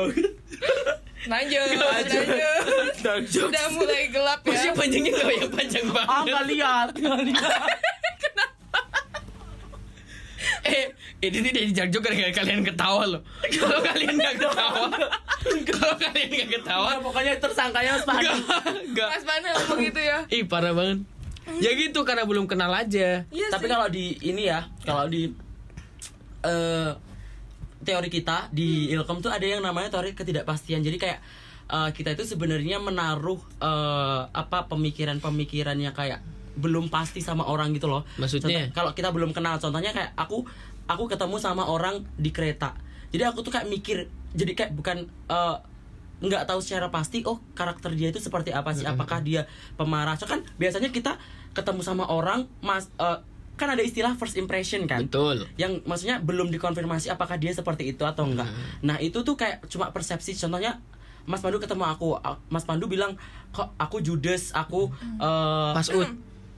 Lanjut, 1.26 1.62
lanjut. 1.74 2.26
jokes 3.26 3.50
Udah 3.50 3.66
mulai 3.74 4.10
gelap 4.10 4.42
ya. 4.46 4.74
panjangnya 4.74 5.12
gak 5.14 5.34
yang 5.34 5.52
panjang 5.52 5.86
ah 5.88 5.94
banget. 5.94 6.26
nggak 6.26 6.44
lihat 6.52 6.88
nggak 6.94 7.20
lihat 7.26 7.62
Eh, 10.66 10.90
ini 11.22 11.50
dari 11.54 11.70
jarjok 11.70 12.02
gara-gara 12.02 12.34
kalian 12.34 12.66
ketawa 12.66 13.06
loh. 13.06 13.22
Kalau 13.54 13.86
kalian 13.86 14.18
gak 14.18 14.36
ketawa, 14.42 14.90
kalau 15.46 15.96
kalian 15.96 16.28
gak 16.28 16.50
ketawa, 16.52 16.98
pokoknya 17.00 17.38
tersangkanya 17.38 17.96
Mas 17.96 18.06
Pandu 18.06 18.26
gak, 18.26 18.38
gak. 18.94 19.10
Mas 19.14 19.24
Pana 19.24 19.50
ngomong 19.54 19.80
gitu 19.84 20.02
ya. 20.02 20.18
Ih 20.28 20.44
parah 20.44 20.72
banget. 20.72 21.00
Ya 21.58 21.72
gitu 21.72 22.02
karena 22.02 22.26
belum 22.26 22.46
kenal 22.46 22.74
aja. 22.74 23.22
Iya 23.24 23.48
tapi 23.50 23.66
kalau 23.66 23.86
di 23.86 24.18
ini 24.20 24.46
ya 24.46 24.66
kalau 24.82 25.06
di 25.06 25.30
eh 26.42 26.92
teori 27.82 28.10
kita 28.10 28.50
di 28.50 28.90
ilkom 28.90 29.22
tuh 29.22 29.30
ada 29.30 29.46
yang 29.46 29.62
namanya 29.62 29.94
teori 29.94 30.14
ketidakpastian 30.14 30.82
jadi 30.82 30.98
kayak 30.98 31.20
eh, 31.68 31.90
kita 31.94 32.14
itu 32.14 32.26
sebenarnya 32.26 32.82
menaruh 32.82 33.38
eh, 33.62 34.22
apa 34.26 34.66
pemikiran-pemikirannya 34.66 35.94
kayak 35.94 36.22
belum 36.56 36.88
pasti 36.88 37.20
sama 37.20 37.44
orang 37.44 37.76
gitu 37.76 37.86
loh 37.86 38.08
Maksudnya? 38.16 38.70
Contoh- 38.70 38.74
kalau 38.74 38.92
kita 38.94 39.10
belum 39.12 39.32
kenal 39.34 39.60
contohnya 39.60 39.92
kayak 39.92 40.18
aku 40.18 40.48
aku 40.88 41.04
ketemu 41.06 41.38
sama 41.38 41.66
orang 41.66 42.02
di 42.16 42.30
kereta 42.30 42.74
jadi 43.10 43.30
aku 43.30 43.46
tuh 43.46 43.54
kayak 43.54 43.70
mikir 43.70 44.10
jadi 44.36 44.52
kayak 44.54 44.72
bukan 44.76 45.08
eh, 45.08 45.58
nggak 46.24 46.48
tahu 46.48 46.60
secara 46.64 46.88
pasti 46.88 47.28
oh 47.28 47.44
karakter 47.56 47.92
dia 47.92 48.12
itu 48.12 48.20
seperti 48.20 48.56
apa 48.56 48.72
sih? 48.72 48.88
Apakah 48.88 49.20
dia 49.20 49.48
pemarah? 49.76 50.16
So 50.16 50.28
kan 50.28 50.44
biasanya 50.56 50.92
kita 50.92 51.20
ketemu 51.56 51.82
sama 51.84 52.08
orang 52.08 52.48
mas 52.60 52.92
eh, 53.00 53.20
kan 53.56 53.72
ada 53.72 53.80
istilah 53.80 54.16
first 54.20 54.36
impression 54.36 54.84
kan? 54.84 55.08
Betul. 55.08 55.48
yang 55.56 55.80
maksudnya 55.88 56.20
belum 56.20 56.52
dikonfirmasi 56.52 57.08
apakah 57.08 57.40
dia 57.40 57.56
seperti 57.56 57.96
itu 57.96 58.04
atau 58.04 58.28
enggak. 58.28 58.52
Nah, 58.84 59.00
itu 59.00 59.24
tuh 59.24 59.40
kayak 59.40 59.64
cuma 59.72 59.96
persepsi. 59.96 60.36
Contohnya 60.36 60.84
Mas 61.26 61.42
Pandu 61.42 61.58
ketemu 61.58 61.88
aku, 61.90 62.20
Mas 62.52 62.68
Pandu 62.68 62.86
bilang 62.86 63.18
kok 63.50 63.74
aku 63.80 64.04
judes, 64.04 64.54
aku 64.54 64.92
eh 65.18 65.72
Mas 65.74 65.90
Ud, 65.90 66.06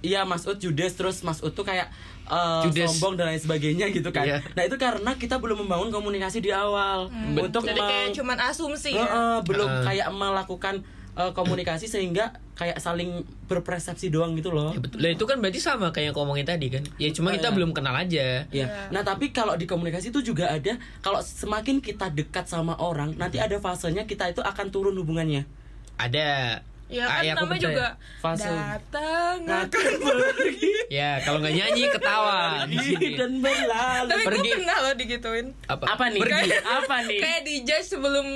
Iya 0.01 0.25
Mas 0.25 0.43
Ud 0.49 0.57
judes. 0.57 0.97
Terus 0.97 1.21
Mas 1.21 1.39
Ud 1.39 1.53
tuh 1.53 1.63
kayak 1.63 1.93
eh, 2.27 2.61
Judes. 2.65 2.87
sombong 2.89 3.15
dan 3.15 3.25
lain 3.27 3.39
sebagainya 3.39 3.85
gitu 3.89 4.09
kan. 4.09 4.23
Iya. 4.23 4.37
Nah 4.51 4.63
itu 4.63 4.75
karena 4.75 5.11
kita 5.13 5.35
belum 5.35 5.63
membangun 5.63 5.89
komunikasi 5.89 6.39
di 6.39 6.49
awal 6.49 7.07
untuk 7.33 7.61
Jadi 7.61 7.77
kayak 7.77 8.09
cuman 8.13 8.37
asumsi 8.45 8.91
Eh, 8.91 8.99
ya. 8.99 9.39
belum 9.41 9.65
Heeh. 9.65 9.83
kayak 9.83 10.07
melakukan 10.11 10.75
eh, 11.13 11.31
komunikasi 11.31 11.85
sehingga 11.85 12.29
kayak 12.53 12.77
saling 12.77 13.09
berpersepsi 13.47 14.07
doang 14.07 14.33
gitu 14.33 14.49
loh. 14.49 14.69
Ya 14.69 14.77
betul. 14.77 14.97
Lah 14.99 15.09
itu 15.09 15.23
kan 15.23 15.37
berarti 15.37 15.57
sama 15.57 15.89
kayak 15.89 16.03
yang 16.03 16.13
aku 16.13 16.21
omongin 16.21 16.45
tadi 16.45 16.67
kan. 16.67 16.83
Ya 16.95 17.09
cuma 17.09 17.31
kita 17.31 17.47
Iya. 17.47 17.55
belum 17.55 17.71
kenal 17.71 17.93
aja. 17.93 18.45
Iya. 18.47 18.65
Nah, 18.89 19.01
tapi 19.01 19.29
kalau 19.31 19.53
di 19.53 19.65
komunikasi 19.65 20.09
itu 20.09 20.21
juga 20.23 20.45
ada 20.47 20.73
kalau 20.99 21.17
semakin 21.17 21.79
kita 21.79 22.09
dekat 22.11 22.45
sama 22.45 22.73
orang, 22.75 23.13
nanti 23.13 23.37
ada 23.37 23.57
fasenya 23.57 24.03
kita 24.03 24.27
itu 24.27 24.41
akan 24.41 24.69
turun 24.69 24.93
hubungannya. 24.93 25.49
Ada. 25.95 26.61
Ya 26.87 27.03
Ah, 27.03 27.19
kan 27.19 27.21
ya, 27.21 27.33
aku 27.33 27.45
namanya 27.45 27.61
juga 27.61 27.87
Fase. 28.17 28.47
datang 28.47 29.37
Akan 29.43 29.91
pergi 29.99 30.66
Ya, 30.88 31.19
kalau 31.19 31.43
nggak 31.43 31.52
nyanyi 31.52 31.84
ketawa. 31.91 32.63
Di 32.63 32.78
sini. 32.80 33.19
dan 33.19 33.43
berlalu. 33.43 34.08
Tapi 34.08 34.23
gue 34.23 34.30
Pergi. 34.32 34.52
pernah 34.56 34.78
loh 34.80 34.93
digituin 34.95 35.47
Apa? 35.67 35.84
Apa 35.93 36.04
nih? 36.08 36.21
Pergi. 36.23 36.50
Apa 36.63 36.95
nih? 37.04 37.19
Kayak 37.19 37.41
di 37.43 37.56
judge 37.67 37.88
sebelum 37.91 38.28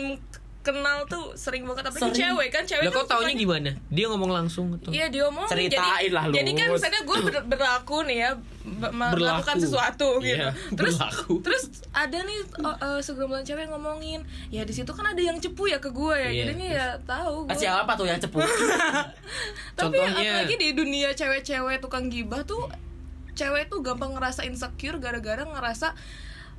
kenal 0.61 1.03
tuh 1.05 1.33
sering 1.33 1.63
banget 1.63 1.83
Apalagi 1.83 2.05
Sering. 2.07 2.21
cewek 2.31 2.47
kan 2.49 2.63
Cewek 2.63 2.83
Lah 2.83 2.91
kan 2.91 2.95
kok 2.95 3.07
taunya 3.07 3.25
sukanya- 3.27 3.41
gimana? 3.41 3.71
Dia 3.89 4.05
ngomong 4.07 4.31
langsung 4.31 4.65
atau? 4.71 4.89
Iya 4.89 5.05
dia 5.07 5.21
ngomong 5.25 5.45
Ceritain 5.45 5.73
jadi, 5.73 6.07
lah, 6.09 6.23
Lus. 6.25 6.35
Jadi 6.37 6.51
kan 6.53 6.67
misalnya 6.69 7.01
gue 7.01 7.17
ber- 7.23 7.47
berlaku 7.47 7.97
nih 8.03 8.17
ya 8.19 8.29
be- 8.61 8.91
me- 8.91 9.09
Berlaku. 9.09 9.41
Melakukan 9.41 9.57
sesuatu 9.57 10.07
gitu 10.19 10.37
Iya, 10.37 10.49
Terus 10.71 10.95
berlaku. 10.95 11.33
terus 11.41 11.63
ada 11.89 12.17
nih 12.19 12.39
uh, 12.59 12.77
uh, 12.77 12.99
segerombolan 12.99 13.41
cewek 13.41 13.65
ngomongin 13.67 14.21
Ya 14.47 14.61
di 14.61 14.71
situ 14.71 14.89
kan 14.89 15.03
ada 15.03 15.17
yang 15.19 15.35
cepu 15.35 15.65
ya 15.65 15.77
ke 15.77 15.89
gue 15.89 16.13
ya 16.13 16.29
Iya, 16.29 16.43
Jadinya 16.47 16.67
ya 16.71 16.87
tahu 17.03 17.35
Ah, 17.43 17.47
gue 17.47 17.57
Siapa 17.57 17.91
tuh 17.91 18.05
yang 18.05 18.17
cepu? 18.17 18.37
Tapi 19.73 19.97
Contohnya- 19.97 20.45
apalagi 20.45 20.55
di 20.55 20.69
dunia 20.71 21.09
cewek-cewek 21.11 21.79
tukang 21.79 22.07
gibah 22.07 22.43
tuh 22.43 22.69
Cewek 23.31 23.65
tuh 23.65 23.79
gampang 23.79 24.11
ngerasa 24.11 24.43
insecure 24.43 24.97
gara-gara 24.97 25.41
ngerasa 25.41 25.95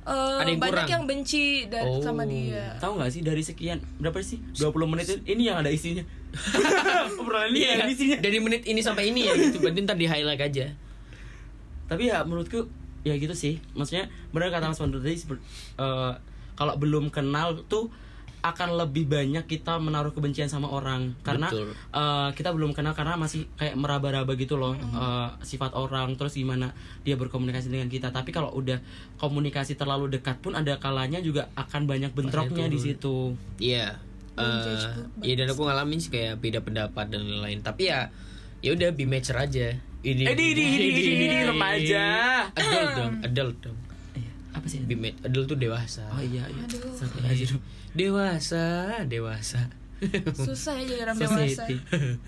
uh, 0.03 0.39
Ada 0.39 0.49
yang 0.49 0.59
banyak 0.59 0.73
kurang. 0.75 0.89
yang 0.89 1.03
benci 1.05 1.45
dari 1.65 1.87
Oh. 1.87 1.99
sama 1.99 2.23
dia 2.23 2.75
Tahu 2.77 2.95
nggak 2.95 3.09
sih 3.09 3.21
dari 3.21 3.39
sekian 3.39 3.79
berapa 3.97 4.19
sih? 4.19 4.39
20 4.53 4.71
menit 4.85 5.05
itu- 5.07 5.23
ini 5.25 5.47
yang 5.47 5.57
ada 5.57 5.67
isinya. 5.67 6.03
Obrolan 7.19 7.49
ini 7.49 7.59
yang 7.61 7.79
ada 7.79 7.87
isinya. 7.87 8.17
Iya. 8.17 8.23
Dari 8.23 8.37
menit 8.37 8.63
ini 8.63 8.79
sampai 8.79 9.09
ini 9.09 9.25
ya 9.25 9.33
gitu. 9.43 9.59
Berarti 9.59 9.79
ntar 9.81 9.95
di 9.95 10.05
highlight 10.05 10.41
aja. 10.41 10.67
tapi 11.83 12.07
ya 12.07 12.23
menurutku 12.23 12.71
ya 13.03 13.13
gitu 13.13 13.35
sih 13.35 13.59
maksudnya 13.73 14.07
benar 14.31 14.49
kata 14.49 14.65
Mas 14.65 14.79
Pandu 14.79 14.97
tadi 14.97 15.19
eh, 15.19 16.11
kalau 16.55 16.73
belum 16.75 17.11
kenal 17.11 17.59
tuh 17.67 17.91
akan 18.43 18.75
lebih 18.75 19.07
banyak 19.07 19.47
kita 19.47 19.79
menaruh 19.79 20.11
kebencian 20.11 20.45
sama 20.45 20.67
orang 20.67 21.15
karena 21.21 21.47
Betul. 21.47 21.71
eh, 21.71 22.29
kita 22.35 22.51
belum 22.51 22.71
kenal 22.71 22.91
karena 22.91 23.15
masih 23.15 23.47
kayak 23.53 23.73
meraba-raba 23.73 24.35
gitu 24.35 24.53
loh 24.53 24.75
eh, 24.75 25.27
sifat 25.41 25.71
orang 25.71 26.13
terus 26.13 26.35
gimana 26.35 26.75
dia 27.01 27.15
berkomunikasi 27.15 27.67
dengan 27.67 27.87
kita 27.87 28.11
tapi 28.11 28.29
kalau 28.29 28.51
udah 28.51 28.83
komunikasi 29.15 29.73
terlalu 29.73 30.11
dekat 30.11 30.37
pun 30.37 30.53
ada 30.53 30.75
kalanya 30.75 31.17
juga 31.17 31.47
akan 31.53 31.87
banyak 31.87 32.11
bentroknya 32.11 32.67
di 32.67 32.77
situ 32.77 33.33
Iya. 33.57 33.95
Eh, 34.33 34.41
book 34.41 35.21
Iya 35.21 35.33
dan 35.37 35.47
aku 35.47 35.61
ngalamin 35.63 35.97
sih 35.97 36.09
kayak 36.09 36.41
beda 36.41 36.59
pendapat 36.59 37.05
dan 37.07 37.21
lain-lain. 37.21 37.61
Tapi 37.61 37.85
ya 37.85 38.09
ya 38.59 38.73
udah 38.73 38.89
be 38.89 39.05
mature 39.05 39.37
aja. 39.37 39.77
Ini 40.01 40.25
Eh, 40.25 40.33
di- 40.33 40.51
di- 40.51 40.73
di 41.15 41.37
remaja. 41.45 42.05
Adult 42.51 42.89
dong, 42.91 43.13
adult 43.21 43.55
dong. 43.61 43.77
Iya, 44.53 44.55
apa 44.55 44.67
sih 44.67 44.79
Be 44.81 44.93
ma- 44.93 45.17
adult 45.23 45.45
tuh 45.47 45.57
dewasa. 45.57 46.05
oh 46.07 46.21
iya 46.21 46.45
iya 46.45 46.61
Aduh. 46.63 46.93
Sampai 46.93 47.25
aja 47.25 47.43
dong. 47.49 47.63
Dewasa, 47.91 48.65
dewasa. 49.03 49.61
Susah 50.31 50.77
ya 50.77 50.85
jadi 50.85 51.01
orang 51.03 51.17
dewasa 51.17 51.41
Society. 51.63 51.75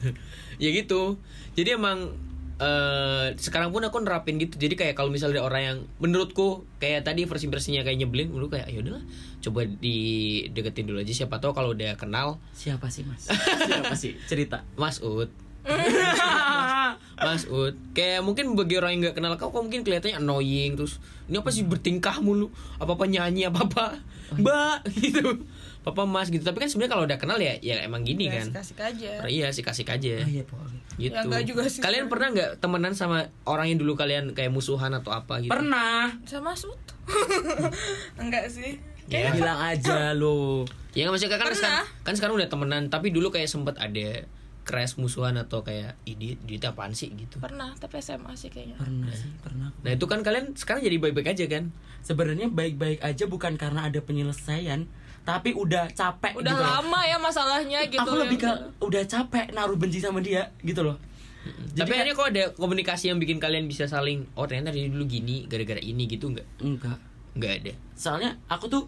ya 0.63 0.69
gitu. 0.71 1.21
Jadi 1.53 1.69
emang 1.71 2.17
eh 2.55 3.35
sekarang 3.35 3.69
pun 3.69 3.83
aku 3.83 3.99
nerapin 3.99 4.39
gitu. 4.39 4.55
Jadi 4.55 4.73
kayak 4.73 4.95
kalau 4.95 5.11
misalnya 5.11 5.37
ada 5.37 5.45
orang 5.45 5.61
yang 5.61 5.77
menurutku 5.99 6.63
kayak 6.77 7.03
tadi 7.03 7.23
versi-versinya 7.23 7.83
kayak 7.83 7.99
nyebelin, 7.99 8.31
menurut 8.31 8.47
kayak 8.49 8.71
ya 8.71 8.79
udahlah, 8.79 9.03
coba 9.39 9.67
dideketin 9.67 10.87
dulu 10.87 10.97
aja 10.97 11.13
siapa 11.13 11.37
tahu 11.37 11.51
kalau 11.51 11.75
udah 11.75 11.93
kenal 11.95 12.39
siapa 12.51 12.87
sih 12.87 13.03
mas 13.03 13.27
siapa 13.67 13.93
sih 13.93 14.15
cerita 14.25 14.63
Mas 14.73 14.97
Ud. 14.99 15.27
Mas 17.15 17.47
Ud 17.47 17.73
Kayak 17.95 18.21
mungkin 18.21 18.53
bagi 18.53 18.75
orang 18.77 18.91
yang 18.95 19.01
nggak 19.09 19.15
kenal 19.17 19.33
kau 19.35 19.49
Kau 19.49 19.63
mungkin 19.63 19.81
kelihatannya 19.81 20.19
annoying 20.19 20.75
Terus 20.75 20.99
Ini 21.25 21.41
apa 21.41 21.49
sih 21.49 21.63
bertingkah 21.63 22.19
mulu? 22.19 22.51
Apa-apa 22.77 23.07
nyanyi 23.07 23.47
Apa-apa? 23.47 23.97
Mbak 24.35 24.77
Gitu. 25.01 25.47
Papa 25.85 26.01
mas 26.01 26.33
gitu. 26.33 26.41
Tapi 26.41 26.65
kan 26.65 26.69
sebenarnya 26.69 26.91
kalau 26.97 27.03
udah 27.05 27.17
kenal 27.21 27.37
ya 27.37 27.53
Ya 27.61 27.85
emang 27.85 28.01
gini 28.01 28.25
Ya, 28.25 28.41
kan. 28.41 28.57
Kasih 28.57 28.73
aja. 28.81 29.11
Iya 29.29 29.47
sih 29.53 29.61
kasih 29.61 29.85
aja. 29.85 30.17
Ah, 30.17 30.25
iya 30.25 30.41
pokoknya. 30.41 30.79
Gitu. 30.97 31.13
Ya, 31.13 31.41
juga 31.45 31.61
sih. 31.69 31.77
Kalian 31.77 32.09
pernah 32.09 32.33
nggak 32.33 32.57
temenan 32.57 32.97
sama 32.97 33.29
Orang 33.45 33.69
yang 33.69 33.77
dulu 33.77 33.93
kalian 33.93 34.33
Kayak 34.33 34.49
musuhan 34.49 34.97
atau 34.97 35.13
apa 35.13 35.45
gitu? 35.45 35.53
Pernah. 35.53 36.09
Sama 36.25 36.57
sut 36.57 36.81
enggak 38.21 38.49
sih. 38.49 38.81
Ya. 39.05 39.29
bilang 39.29 39.61
aja 39.61 40.17
lo 40.17 40.65
Ya 40.97 41.05
maksudnya 41.13 41.37
kan 41.37 41.53
Pernah. 41.53 41.53
sekarang, 41.53 41.85
kan 42.01 42.13
sekarang 42.17 42.35
udah 42.41 42.49
temenan 42.49 42.83
Tapi 42.89 43.13
dulu 43.13 43.29
kayak 43.29 43.45
sempet 43.45 43.77
ada 43.77 44.25
Crash 44.65 44.97
musuhan 44.97 45.37
atau 45.37 45.61
kayak 45.61 45.93
dia, 46.03 46.33
dia 46.41 46.57
apaan 46.73 46.97
sih? 46.97 47.13
gitu. 47.13 47.37
Pernah 47.37 47.77
tapi 47.77 48.01
SMA 48.01 48.33
sih 48.33 48.49
kayaknya. 48.49 48.81
Pernah 48.81 49.13
sih 49.13 49.29
pernah 49.39 49.69
Nah 49.85 49.91
itu 49.93 50.05
kan 50.09 50.25
kalian 50.25 50.57
sekarang 50.57 50.81
jadi 50.81 50.97
baik-baik 50.97 51.37
aja 51.37 51.45
kan? 51.45 51.69
Sebenarnya 52.01 52.49
baik-baik 52.49 53.05
aja 53.05 53.23
bukan 53.29 53.61
karena 53.61 53.85
ada 53.85 54.01
penyelesaian 54.01 54.89
tapi 55.25 55.57
udah 55.57 55.89
capek 55.89 56.37
udah 56.37 56.53
gitu 56.53 56.61
loh. 56.61 56.69
lama 56.85 56.99
ya 57.01 57.17
masalahnya 57.17 57.79
gitu 57.89 57.97
aku 57.97 58.13
ya. 58.13 58.21
lebih 58.29 58.37
ke 58.45 58.51
udah 58.77 59.03
capek 59.09 59.45
naruh 59.57 59.73
benci 59.73 59.97
sama 59.97 60.21
dia 60.21 60.53
gitu 60.61 60.85
loh. 60.85 61.01
Tapi 61.45 61.77
Jadi 61.77 61.91
akhirnya 61.93 62.13
kok 62.17 62.27
ada 62.29 62.43
komunikasi 62.53 63.09
yang 63.13 63.17
bikin 63.17 63.41
kalian 63.41 63.65
bisa 63.65 63.89
saling 63.89 64.25
oh 64.37 64.45
ternyata 64.45 64.73
dia 64.73 64.89
dulu 64.89 65.05
gini 65.05 65.49
gara-gara 65.49 65.81
ini 65.81 66.05
gitu 66.05 66.29
nggak? 66.29 66.47
enggak. 66.61 66.97
Nggak 67.35 67.53
ada. 67.61 67.73
soalnya 67.97 68.37
aku 68.47 68.65
tuh 68.69 68.83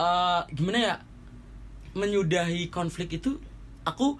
eh 0.00 0.42
gimana 0.56 0.78
ya 0.80 0.94
menyudahi 1.92 2.72
konflik 2.72 3.20
itu 3.20 3.36
aku 3.84 4.16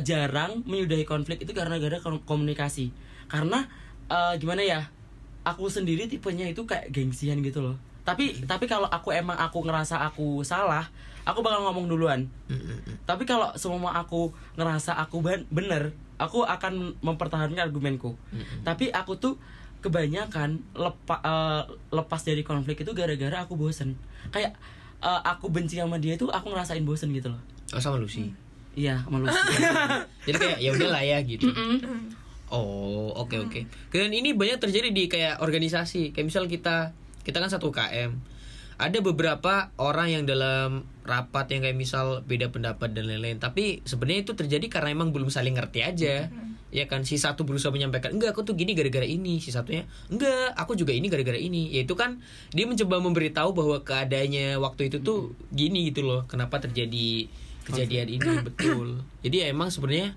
jarang 0.00 0.62
menyudahi 0.62 1.02
konflik 1.02 1.42
itu 1.42 1.50
karena 1.50 1.76
gara 1.76 1.98
kom- 1.98 2.22
komunikasi. 2.22 2.90
Karena 3.26 3.66
eh, 4.06 4.34
gimana 4.36 4.62
ya 4.62 4.80
aku 5.42 5.66
sendiri 5.66 6.06
tipenya 6.06 6.46
itu 6.46 6.62
kayak 6.62 6.90
gengsian 6.90 7.40
gitu 7.40 7.62
loh. 7.62 7.76
Tapi 8.02 8.46
tapi 8.46 8.64
kalau 8.64 8.86
aku 8.86 9.10
emang 9.10 9.34
aku 9.34 9.62
ngerasa 9.62 9.98
aku 10.00 10.42
salah 10.42 10.86
aku 11.26 11.42
bakal 11.42 11.66
ngomong 11.66 11.90
duluan. 11.90 12.30
Tapi 13.02 13.26
kalau 13.26 13.50
semua 13.54 13.94
aku 13.96 14.30
ngerasa 14.54 14.94
aku 14.96 15.18
ben- 15.20 15.46
bener 15.50 15.90
aku 16.16 16.42
akan 16.42 16.94
mempertahankan 17.00 17.58
argumenku. 17.60 18.14
Tapi 18.62 18.88
aku 18.88 19.18
tuh 19.18 19.34
kebanyakan 19.82 20.62
lepa, 20.72 21.16
eh, 21.20 21.62
lepas 21.90 22.22
dari 22.22 22.42
konflik 22.42 22.80
itu 22.80 22.90
gara-gara 22.90 23.42
aku 23.42 23.54
bosen. 23.54 23.98
Kayak 24.30 24.54
eh, 25.02 25.20
aku 25.26 25.50
benci 25.50 25.76
sama 25.76 25.98
dia 25.98 26.14
itu 26.14 26.26
aku 26.26 26.50
ngerasain 26.50 26.82
bosen 26.82 27.10
gitu 27.10 27.30
loh. 27.30 27.42
Oh 27.74 27.82
sama 27.82 27.98
Lucy. 27.98 28.30
Iya 28.76 29.02
malu 29.08 29.26
Jadi 30.28 30.36
kayak 30.36 30.58
ya 30.60 30.70
udahlah 30.76 31.02
ya 31.02 31.18
gitu. 31.24 31.48
Oh 32.50 33.10
oke 33.14 33.36
oke. 33.42 33.60
Dan 33.90 34.14
ini 34.14 34.34
banyak 34.34 34.62
terjadi 34.62 34.94
di 34.94 35.10
kayak 35.10 35.42
organisasi. 35.42 36.14
Kayak 36.14 36.26
misal 36.30 36.44
kita 36.46 36.94
kita 37.26 37.42
kan 37.42 37.50
satu 37.50 37.74
KM. 37.74 38.14
Ada 38.76 39.00
beberapa 39.00 39.72
orang 39.80 40.12
yang 40.12 40.22
dalam 40.28 40.84
rapat 41.02 41.48
yang 41.48 41.64
kayak 41.64 41.78
misal 41.80 42.20
beda 42.22 42.52
pendapat 42.52 42.92
dan 42.92 43.08
lain-lain. 43.08 43.40
Tapi 43.40 43.80
sebenarnya 43.88 44.28
itu 44.28 44.32
terjadi 44.36 44.66
karena 44.68 44.92
emang 44.92 45.10
belum 45.10 45.32
saling 45.32 45.56
ngerti 45.56 45.80
aja. 45.80 46.28
Ya 46.74 46.84
kan 46.90 47.06
si 47.08 47.16
satu 47.16 47.48
berusaha 47.48 47.72
menyampaikan 47.72 48.12
enggak 48.12 48.36
aku 48.36 48.44
tuh 48.44 48.52
gini 48.58 48.76
gara-gara 48.76 49.06
ini, 49.06 49.40
si 49.40 49.48
satunya 49.48 49.88
enggak 50.12 50.52
aku 50.58 50.76
juga 50.76 50.92
ini 50.92 51.08
gara-gara 51.08 51.38
ini. 51.38 51.72
Ya 51.72 51.88
itu 51.88 51.96
kan 51.96 52.20
dia 52.52 52.68
mencoba 52.68 53.00
memberitahu 53.00 53.56
bahwa 53.56 53.80
keadaannya 53.80 54.60
waktu 54.60 54.92
itu 54.92 55.00
tuh 55.00 55.32
gini 55.54 55.88
gitu 55.88 56.04
loh. 56.04 56.28
Kenapa 56.28 56.60
terjadi 56.60 57.32
kejadian 57.66 58.06
ini 58.08 58.30
betul. 58.40 59.02
Jadi 59.20 59.36
ya 59.36 59.46
emang 59.48 59.66
sebenarnya 59.66 60.14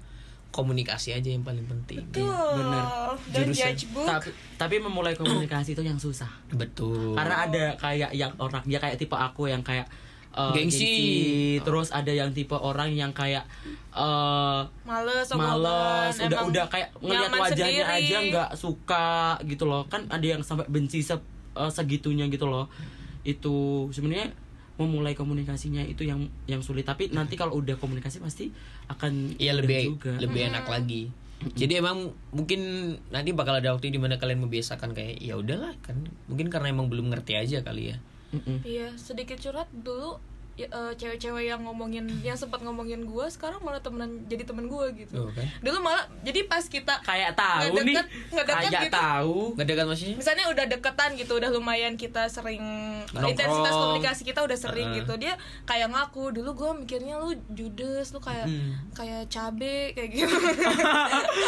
komunikasi 0.50 1.12
aja 1.12 1.30
yang 1.30 1.42
paling 1.42 1.62
penting. 1.64 2.02
dan 2.10 2.26
Jurusan. 3.46 3.54
judge 3.54 3.86
book 3.88 4.06
tapi 4.06 4.30
tapi 4.58 4.76
memulai 4.78 5.14
komunikasi 5.14 5.74
itu 5.74 5.82
yang 5.82 5.96
susah 5.96 6.30
Betul. 6.50 7.14
karena 7.14 7.46
ada 7.46 7.66
kayak 7.76 8.10
yang 8.12 8.34
orang 8.36 8.66
dia 8.66 8.78
kayak 8.78 8.98
tipe 8.98 9.14
aku 9.14 9.46
yang 9.46 9.62
kayak 9.62 9.86
eh, 10.32 10.52
Gengsi. 10.52 10.94
terus 11.62 11.90
ada 11.92 12.10
yang 12.10 12.34
tipe 12.34 12.54
orang 12.54 12.90
yang 12.90 13.14
kayak 13.14 13.46
eh 13.92 14.62
males 14.84 15.30
males 15.30 16.16
udah 16.18 16.40
udah 16.44 16.66
kayak 16.68 16.90
ngeliat 16.98 17.30
wajahnya 17.32 17.84
sendiri. 17.84 18.02
aja 18.02 18.18
nggak 18.26 18.50
suka 18.56 19.10
gitu 19.44 19.64
loh 19.64 19.86
kan 19.86 20.10
ada 20.10 20.26
yang 20.26 20.42
sampai 20.42 20.66
benci 20.66 21.00
se- 21.00 21.22
eh, 21.54 21.70
segitunya 21.70 22.26
gitu 22.26 22.46
loh 22.46 22.66
itu 23.22 23.86
sebenarnya 23.92 24.34
memulai 24.80 25.12
komunikasinya 25.12 25.84
itu 25.84 26.08
yang 26.08 26.32
yang 26.48 26.64
sulit 26.64 26.88
tapi 26.88 27.12
nanti 27.12 27.36
kalau 27.36 27.60
udah 27.60 27.76
komunikasi 27.76 28.24
pasti 28.24 28.48
akan 28.88 29.36
Iya 29.36 29.60
lebih 29.60 30.00
juga 30.00 30.16
lebih 30.16 30.48
enak 30.48 30.66
lagi. 30.66 31.12
Jadi 31.40 31.80
emang 31.80 32.12
mungkin 32.36 32.60
nanti 33.12 33.32
bakal 33.32 33.60
ada 33.60 33.72
waktu 33.72 33.96
di 33.96 34.00
mana 34.00 34.20
kalian 34.20 34.44
membiasakan 34.44 34.92
kayak 34.92 35.24
ya 35.24 35.40
udahlah 35.40 35.72
kan. 35.84 36.00
Mungkin 36.28 36.52
karena 36.52 36.72
emang 36.72 36.88
belum 36.92 37.12
ngerti 37.12 37.36
aja 37.36 37.64
kali 37.64 37.96
ya. 37.96 37.98
Iya 38.64 38.96
sedikit 38.96 39.40
curhat 39.44 39.68
dulu 39.72 40.20
eh, 40.62 40.94
cewek-cewek 40.94 41.46
yang 41.46 41.62
ngomongin 41.62 42.04
yang 42.20 42.34
sempat 42.34 42.60
ngomongin 42.60 43.02
gue 43.02 43.26
sekarang 43.28 43.60
malah 43.60 43.78
temenan 43.78 44.10
jadi 44.26 44.44
temen 44.44 44.66
gue 44.66 44.86
gitu 44.98 45.14
Oh, 45.18 45.30
kan? 45.30 45.46
dulu 45.60 45.78
malah 45.82 46.04
jadi 46.20 46.44
pas 46.44 46.62
kita 46.62 47.00
kayak 47.00 47.34
tahu 47.34 47.62
nih 47.78 47.96
Ngedeket, 47.96 48.06
ngedeket 48.30 48.56
kayak 48.66 48.72
gitu. 48.82 48.96
tahu 48.96 49.36
Nggak 49.52 49.68
dekat 49.68 49.86
maksudnya? 49.86 50.16
misalnya 50.16 50.46
udah 50.48 50.66
deketan 50.68 51.10
gitu 51.16 51.34
udah 51.36 51.50
lumayan 51.50 51.94
kita 51.94 52.24
sering 52.26 52.64
Nongkrong. 53.06 53.30
intensitas 53.30 53.74
komunikasi 53.74 54.22
kita 54.24 54.40
udah 54.42 54.58
sering 54.58 54.88
Heeh. 54.90 55.00
gitu 55.00 55.14
dia 55.16 55.34
kayak 55.64 55.88
ngaku 55.90 56.32
dulu 56.32 56.50
gue 56.54 56.72
mikirnya 56.80 57.16
lu 57.16 57.32
judes 57.50 58.10
lu 58.10 58.20
kayak 58.20 58.42
Hmm. 58.42 58.74
kayak 58.92 59.28
cabe 59.28 59.92
kayak 59.92 60.10
gitu 60.12 60.32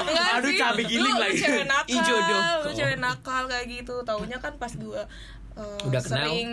Enggak 0.04 0.30
Aduh, 0.38 0.50
sih. 0.50 0.58
cabe 0.58 0.82
giling 0.84 1.10
lu, 1.10 1.17
lagi. 1.17 1.34
lu 1.34 1.41
cewek 1.41 1.65
nakal 1.65 2.58
lu 2.62 2.71
cewek 2.71 2.97
nakal 2.97 3.43
kayak 3.45 3.65
gitu 3.69 3.95
taunya 4.02 4.38
kan 4.38 4.54
pas 4.56 4.71
gue 4.71 5.02
uh, 5.62 5.86
Udah 5.86 6.00
kenal. 6.00 6.26
sering 6.26 6.50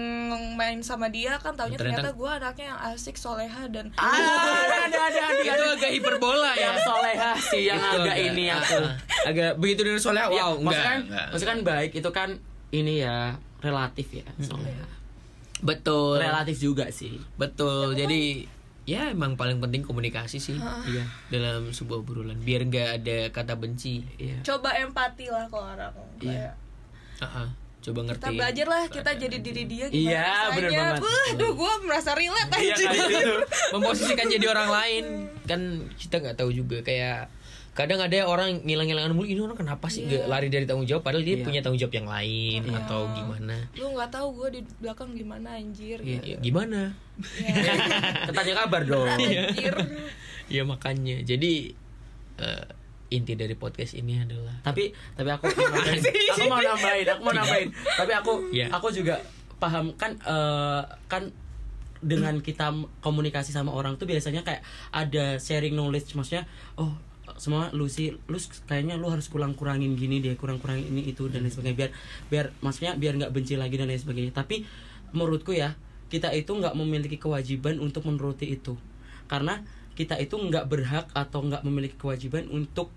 main 0.55 0.79
sama 0.79 1.09
dia 1.09 1.35
kan 1.37 1.53
taunya 1.53 1.75
Ternyata- 1.75 2.05
ternyata, 2.05 2.13
gue 2.15 2.31
anaknya 2.35 2.67
yang 2.69 2.81
asik 2.89 3.17
soleha 3.17 3.63
dan 3.67 3.89
ah 3.95 4.13
ada 4.85 4.99
ada 5.09 5.21
ada 5.25 5.43
Itu 5.49 5.65
agak 5.73 5.91
hiperbola 5.91 6.53
ya. 6.53 6.61
yang 6.65 6.77
soleha 6.79 7.31
sih 7.35 7.63
yang 7.65 7.79
Itu 7.79 7.99
agak 7.99 8.17
ini 8.19 8.45
ah, 8.47 8.59
aku 8.59 8.77
ah. 8.79 8.95
agak 9.25 9.51
begitu 9.57 9.81
dari 9.83 9.97
soalnya 9.97 10.29
Ya, 10.29 10.45
wow 10.45 10.53
maksudnya 10.57 10.69
enggak, 10.69 10.85
kan, 10.85 11.01
enggak. 11.03 11.27
maksudnya 11.27 11.51
kan 11.51 11.61
baik 11.65 11.91
itu 11.95 12.11
kan 12.11 12.29
ini 12.71 12.95
ya 12.99 13.17
relatif 13.59 14.07
ya 14.13 14.27
soleha 14.39 14.87
betul 15.59 16.17
relatif 16.17 16.57
juga 16.57 16.87
sih 16.89 17.19
betul 17.35 17.91
jadi 17.93 18.47
ya 18.85 19.11
emang 19.11 19.35
paling 19.35 19.59
penting 19.59 19.83
komunikasi 19.83 20.39
sih 20.39 20.57
iya 20.87 21.03
dalam 21.29 21.69
sebuah 21.69 22.01
obrolan 22.01 22.39
biar 22.39 22.65
nggak 22.65 22.89
ada 22.97 23.19
kata 23.29 23.53
benci 23.55 24.01
iya 24.17 24.39
coba 24.41 24.73
empati 24.75 25.27
lah 25.27 25.45
ke 25.45 25.57
orang 25.57 25.93
Iya. 26.19 26.31
kayak 26.47 26.53
Ah, 27.19 27.43
ah. 27.43 27.49
Coba 27.89 28.01
ngerti 28.05 28.21
kita 28.21 28.37
belajar 28.37 28.67
lah 28.67 28.83
kita 28.87 29.11
jadi 29.17 29.37
diri 29.39 29.63
dia 29.65 29.87
gimana 29.89 30.05
Iya, 30.07 30.29
bener 30.53 30.71
banget. 30.71 31.03
Aduh 31.33 31.53
gue 31.55 31.73
merasa 31.83 32.11
relate 32.13 32.53
iya 32.55 32.75
aja 32.75 32.85
kayak 32.87 33.09
gitu. 33.09 33.33
Memposisikan 33.73 34.27
jadi 34.29 34.47
orang 34.47 34.69
lain. 34.69 35.05
Kan 35.43 35.61
kita 35.95 36.17
nggak 36.19 36.37
tahu 36.37 36.51
juga 36.51 36.81
kayak 36.81 37.33
kadang 37.73 38.03
ada 38.03 38.27
orang 38.27 38.59
ngilang-ngilangan 38.63 39.15
mulu 39.15 39.23
ini 39.25 39.39
orang 39.39 39.55
kenapa 39.55 39.87
sih 39.87 40.03
nggak 40.03 40.27
lari 40.27 40.51
dari 40.51 40.67
tanggung 40.67 40.83
jawab? 40.85 41.01
Padahal 41.01 41.23
dia 41.23 41.39
Iya. 41.39 41.45
punya 41.47 41.61
tanggung 41.63 41.79
jawab 41.79 41.95
yang 41.95 42.09
lain 42.09 42.63
atau 42.75 43.01
gimana. 43.15 43.57
Lu 43.73 43.87
nggak 43.95 44.11
tahu 44.11 44.29
gue 44.35 44.49
di 44.51 44.61
belakang 44.79 45.15
gimana 45.15 45.49
anjir 45.55 45.99
Iya. 46.03 46.19
gitu. 46.19 46.43
Gimana? 46.43 46.81
Ya, 47.39 47.75
tanya 48.31 48.55
kabar 48.67 48.83
dong. 48.83 49.07
Anjir. 49.07 49.75
Ya 50.47 50.63
makanya. 50.63 51.23
Jadi 51.23 51.75
eh, 52.39 52.65
inti 53.09 53.33
dari 53.33 53.57
podcast 53.57 53.97
ini 53.97 54.21
adalah 54.21 54.53
tapi 54.61 54.93
tapi 55.17 55.29
aku 55.33 55.49
nambahin 55.57 56.01
aku 56.05 56.45
mau 56.49 56.61
nambahin 56.61 57.07
aku 57.09 57.21
mau 57.25 57.35
nambahin. 57.35 57.69
Tapi 57.73 58.13
aku 58.13 58.33
Iya. 58.53 58.67
aku 58.69 58.89
juga 58.93 59.17
paham. 59.57 59.97
Kan 59.97 60.21
eh, 60.21 60.83
kan 61.09 61.33
dengan 61.99 62.39
kita 62.39 62.71
komunikasi 63.03 63.51
sama 63.51 63.75
orang 63.75 63.99
tuh 63.99 64.07
biasanya 64.07 64.47
kayak 64.47 64.63
ada 64.93 65.41
sharing 65.41 65.75
knowledge. 65.75 66.15
Maksudnya 66.15 66.47
oh 66.79 66.95
semua 67.37 67.69
lu 67.77 67.89
sih 67.89 68.17
lu 68.29 68.39
kayaknya 68.65 68.97
lu 68.97 69.09
harus 69.13 69.29
kurang 69.29 69.53
kurangin 69.53 69.93
gini 70.01 70.25
deh 70.25 70.33
kurang 70.41 70.57
kurangin 70.63 70.89
ini 70.89 71.13
itu 71.13 71.27
dan 71.33 71.43
lain 71.45 71.53
sebagainya. 71.53 71.77
Biar 71.77 71.91
biar 72.29 72.47
maksudnya 72.61 72.93
biar 72.95 73.17
nggak 73.19 73.33
benci 73.33 73.57
lagi 73.57 73.75
dan 73.81 73.89
lain 73.89 74.01
sebagainya. 74.01 74.33
Tapi 74.37 74.69
menurutku 75.17 75.57
ya 75.57 75.75
kita 76.13 76.33
itu 76.37 76.53
nggak 76.53 76.77
memiliki 76.77 77.17
kewajiban 77.17 77.81
untuk 77.81 78.05
menuruti 78.05 78.49
itu. 78.53 78.77
Karena 79.29 79.61
kita 79.99 80.15
itu 80.23 80.39
nggak 80.39 80.71
berhak 80.71 81.07
atau 81.11 81.43
nggak 81.43 81.67
memiliki 81.67 81.99
kewajiban 81.99 82.47
untuk 82.55 82.95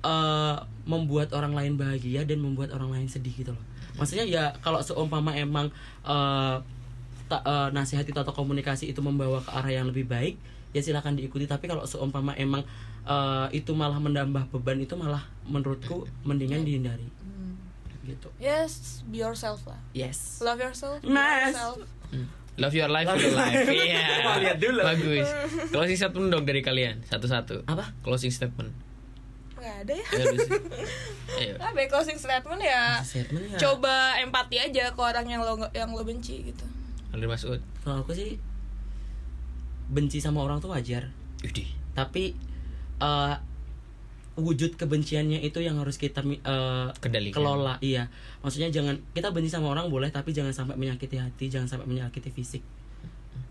eh, 0.00 0.56
membuat 0.84 1.32
orang 1.32 1.52
lain 1.52 1.74
bahagia 1.74 2.22
dan 2.22 2.38
membuat 2.38 2.70
orang 2.70 2.90
lain 2.90 3.06
sedih 3.06 3.32
gitu 3.32 3.52
loh 3.52 3.64
maksudnya 3.94 4.22
ya 4.22 4.54
kalau 4.60 4.78
seumpama 4.78 5.34
emang 5.34 5.68
eh, 6.02 6.56
ta- 7.26 7.44
eh, 7.44 7.68
nasihat 7.70 8.04
itu 8.04 8.14
atau 8.14 8.30
komunikasi 8.30 8.88
itu 8.88 9.00
membawa 9.00 9.40
ke 9.40 9.50
arah 9.50 9.72
yang 9.72 9.86
lebih 9.86 10.06
baik 10.06 10.38
ya 10.70 10.80
silakan 10.80 11.16
diikuti 11.16 11.44
tapi 11.44 11.66
kalau 11.66 11.82
seumpama 11.82 12.32
emang 12.34 12.62
eh, 13.04 13.46
itu 13.52 13.72
malah 13.72 13.98
menambah 13.98 14.48
beban 14.50 14.78
itu 14.78 14.94
malah 14.94 15.24
menurutku 15.44 16.06
mendingan 16.22 16.62
dihindari 16.62 17.08
gitu 18.04 18.32
yes 18.40 19.04
be 19.04 19.20
yourself 19.20 19.60
lah 19.68 19.76
yes 19.92 20.40
love 20.40 20.56
yourself 20.56 20.96
be 21.04 21.12
Nice. 21.12 21.52
yourself 21.52 21.84
Hmm. 22.08 22.24
Love 22.56 22.72
your 22.72 22.88
life, 22.88 23.04
Love 23.06 23.20
your 23.20 23.36
life. 23.36 23.68
Iya. 23.68 24.24
Mau 24.24 24.40
lihat 24.40 24.58
dulu. 24.58 24.80
Bagus. 24.82 25.28
Closing 25.76 25.94
statement 25.94 26.26
dong 26.26 26.42
dari 26.42 26.58
kalian 26.58 27.04
satu-satu. 27.04 27.68
Apa? 27.68 27.92
Closing 28.00 28.32
statement. 28.32 28.72
Nggak 29.58 29.76
ada 29.86 29.92
ya 29.94 30.06
ya, 31.74 31.86
closing 31.90 32.18
statement 32.18 32.62
ya 32.62 33.02
Statement 33.02 33.44
ya. 33.54 33.58
coba 33.58 34.16
empati 34.22 34.56
aja 34.62 34.90
ke 34.94 35.00
orang 35.00 35.26
yang 35.26 35.42
lo 35.42 35.58
yang 35.74 35.90
lo 35.92 36.02
benci 36.06 36.48
gitu 36.48 36.64
Andre 37.08 37.26
Masud. 37.26 37.60
kalau 37.82 38.04
aku 38.04 38.12
sih 38.12 38.36
benci 39.88 40.20
sama 40.20 40.44
orang 40.44 40.60
tuh 40.60 40.70
wajar 40.70 41.08
Yudi. 41.42 41.64
tapi 41.96 42.36
eh, 43.00 43.34
wujud 44.38 44.78
kebenciannya 44.78 45.42
itu 45.42 45.58
yang 45.58 45.82
harus 45.82 45.98
kita 45.98 46.22
eh, 46.22 46.88
Kendalikan. 47.02 47.34
kelola 47.42 47.74
iya 47.82 48.06
maksudnya 48.40 48.70
jangan 48.70 49.00
kita 49.12 49.34
benci 49.34 49.50
sama 49.50 49.74
orang 49.74 49.90
boleh 49.90 50.08
tapi 50.14 50.30
jangan 50.30 50.54
sampai 50.54 50.78
menyakiti 50.78 51.18
hati 51.18 51.50
jangan 51.50 51.66
sampai 51.66 51.90
menyakiti 51.90 52.30
fisik 52.30 52.62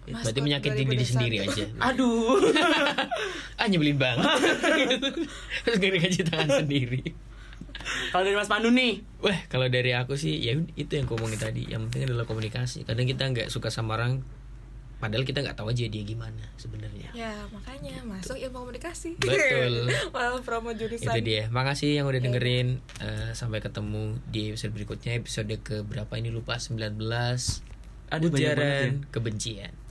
Mas, 0.08 0.24
Berarti 0.24 0.39
menyakiti 0.39 0.88
diri 0.88 1.04
2021. 1.04 1.12
sendiri 1.12 1.38
aja. 1.43 1.65
aduh 1.91 2.39
ah 3.60 3.67
nyebelin 3.67 4.00
banget. 4.00 4.24
Terus 5.67 5.76
gak 5.78 5.91
dikasih 5.93 6.24
tangan 6.24 6.50
sendiri. 6.63 7.02
kalau 8.12 8.24
dari 8.28 8.36
Mas 8.36 8.52
Pandu 8.52 8.67
nih 8.67 9.00
Wah, 9.24 9.39
kalau 9.48 9.67
dari 9.67 9.96
aku 9.96 10.20
sih 10.20 10.39
ya 10.39 10.56
itu 10.76 10.91
yang 10.91 11.08
aku 11.08 11.15
ngomongin 11.20 11.39
tadi. 11.39 11.63
Yang 11.67 11.88
penting 11.88 12.04
adalah 12.12 12.24
komunikasi. 12.24 12.84
Kadang 12.84 13.08
kita 13.08 13.24
nggak 13.28 13.48
suka 13.48 13.67
sama 13.67 13.96
orang 13.96 14.24
padahal 14.98 15.24
kita 15.24 15.46
nggak 15.46 15.54
tahu 15.54 15.70
aja 15.70 15.86
dia 15.86 16.02
gimana 16.02 16.41
sebenarnya. 16.58 17.13
ya 17.13 17.30
makanya 17.54 18.02
masuk 18.02 18.34
ilmu 18.34 18.65
komunikasi 18.65 19.13
Betul. 19.22 19.93
malah 20.10 20.41
promo 20.41 20.74
jurusan 20.74 21.13
Itu 21.13 21.22
dia. 21.22 21.46
Makasih 21.54 22.02
yang 22.02 22.10
udah 22.10 22.17
dengerin. 22.17 22.82
Eh, 22.98 23.30
sampai 23.38 23.62
ketemu 23.62 24.17
di 24.26 24.50
episode 24.56 24.74
berikutnya. 24.74 25.13
Episode 25.22 25.54
ke 25.62 25.86
berapa 25.86 26.10
ini 26.17 26.34
lupa 26.34 26.58
19. 26.58 26.98
Aduh, 28.10 28.32
banget 28.34 28.41
ya. 28.41 28.54
Ujaran 28.58 28.89
kebencian. 29.13 29.87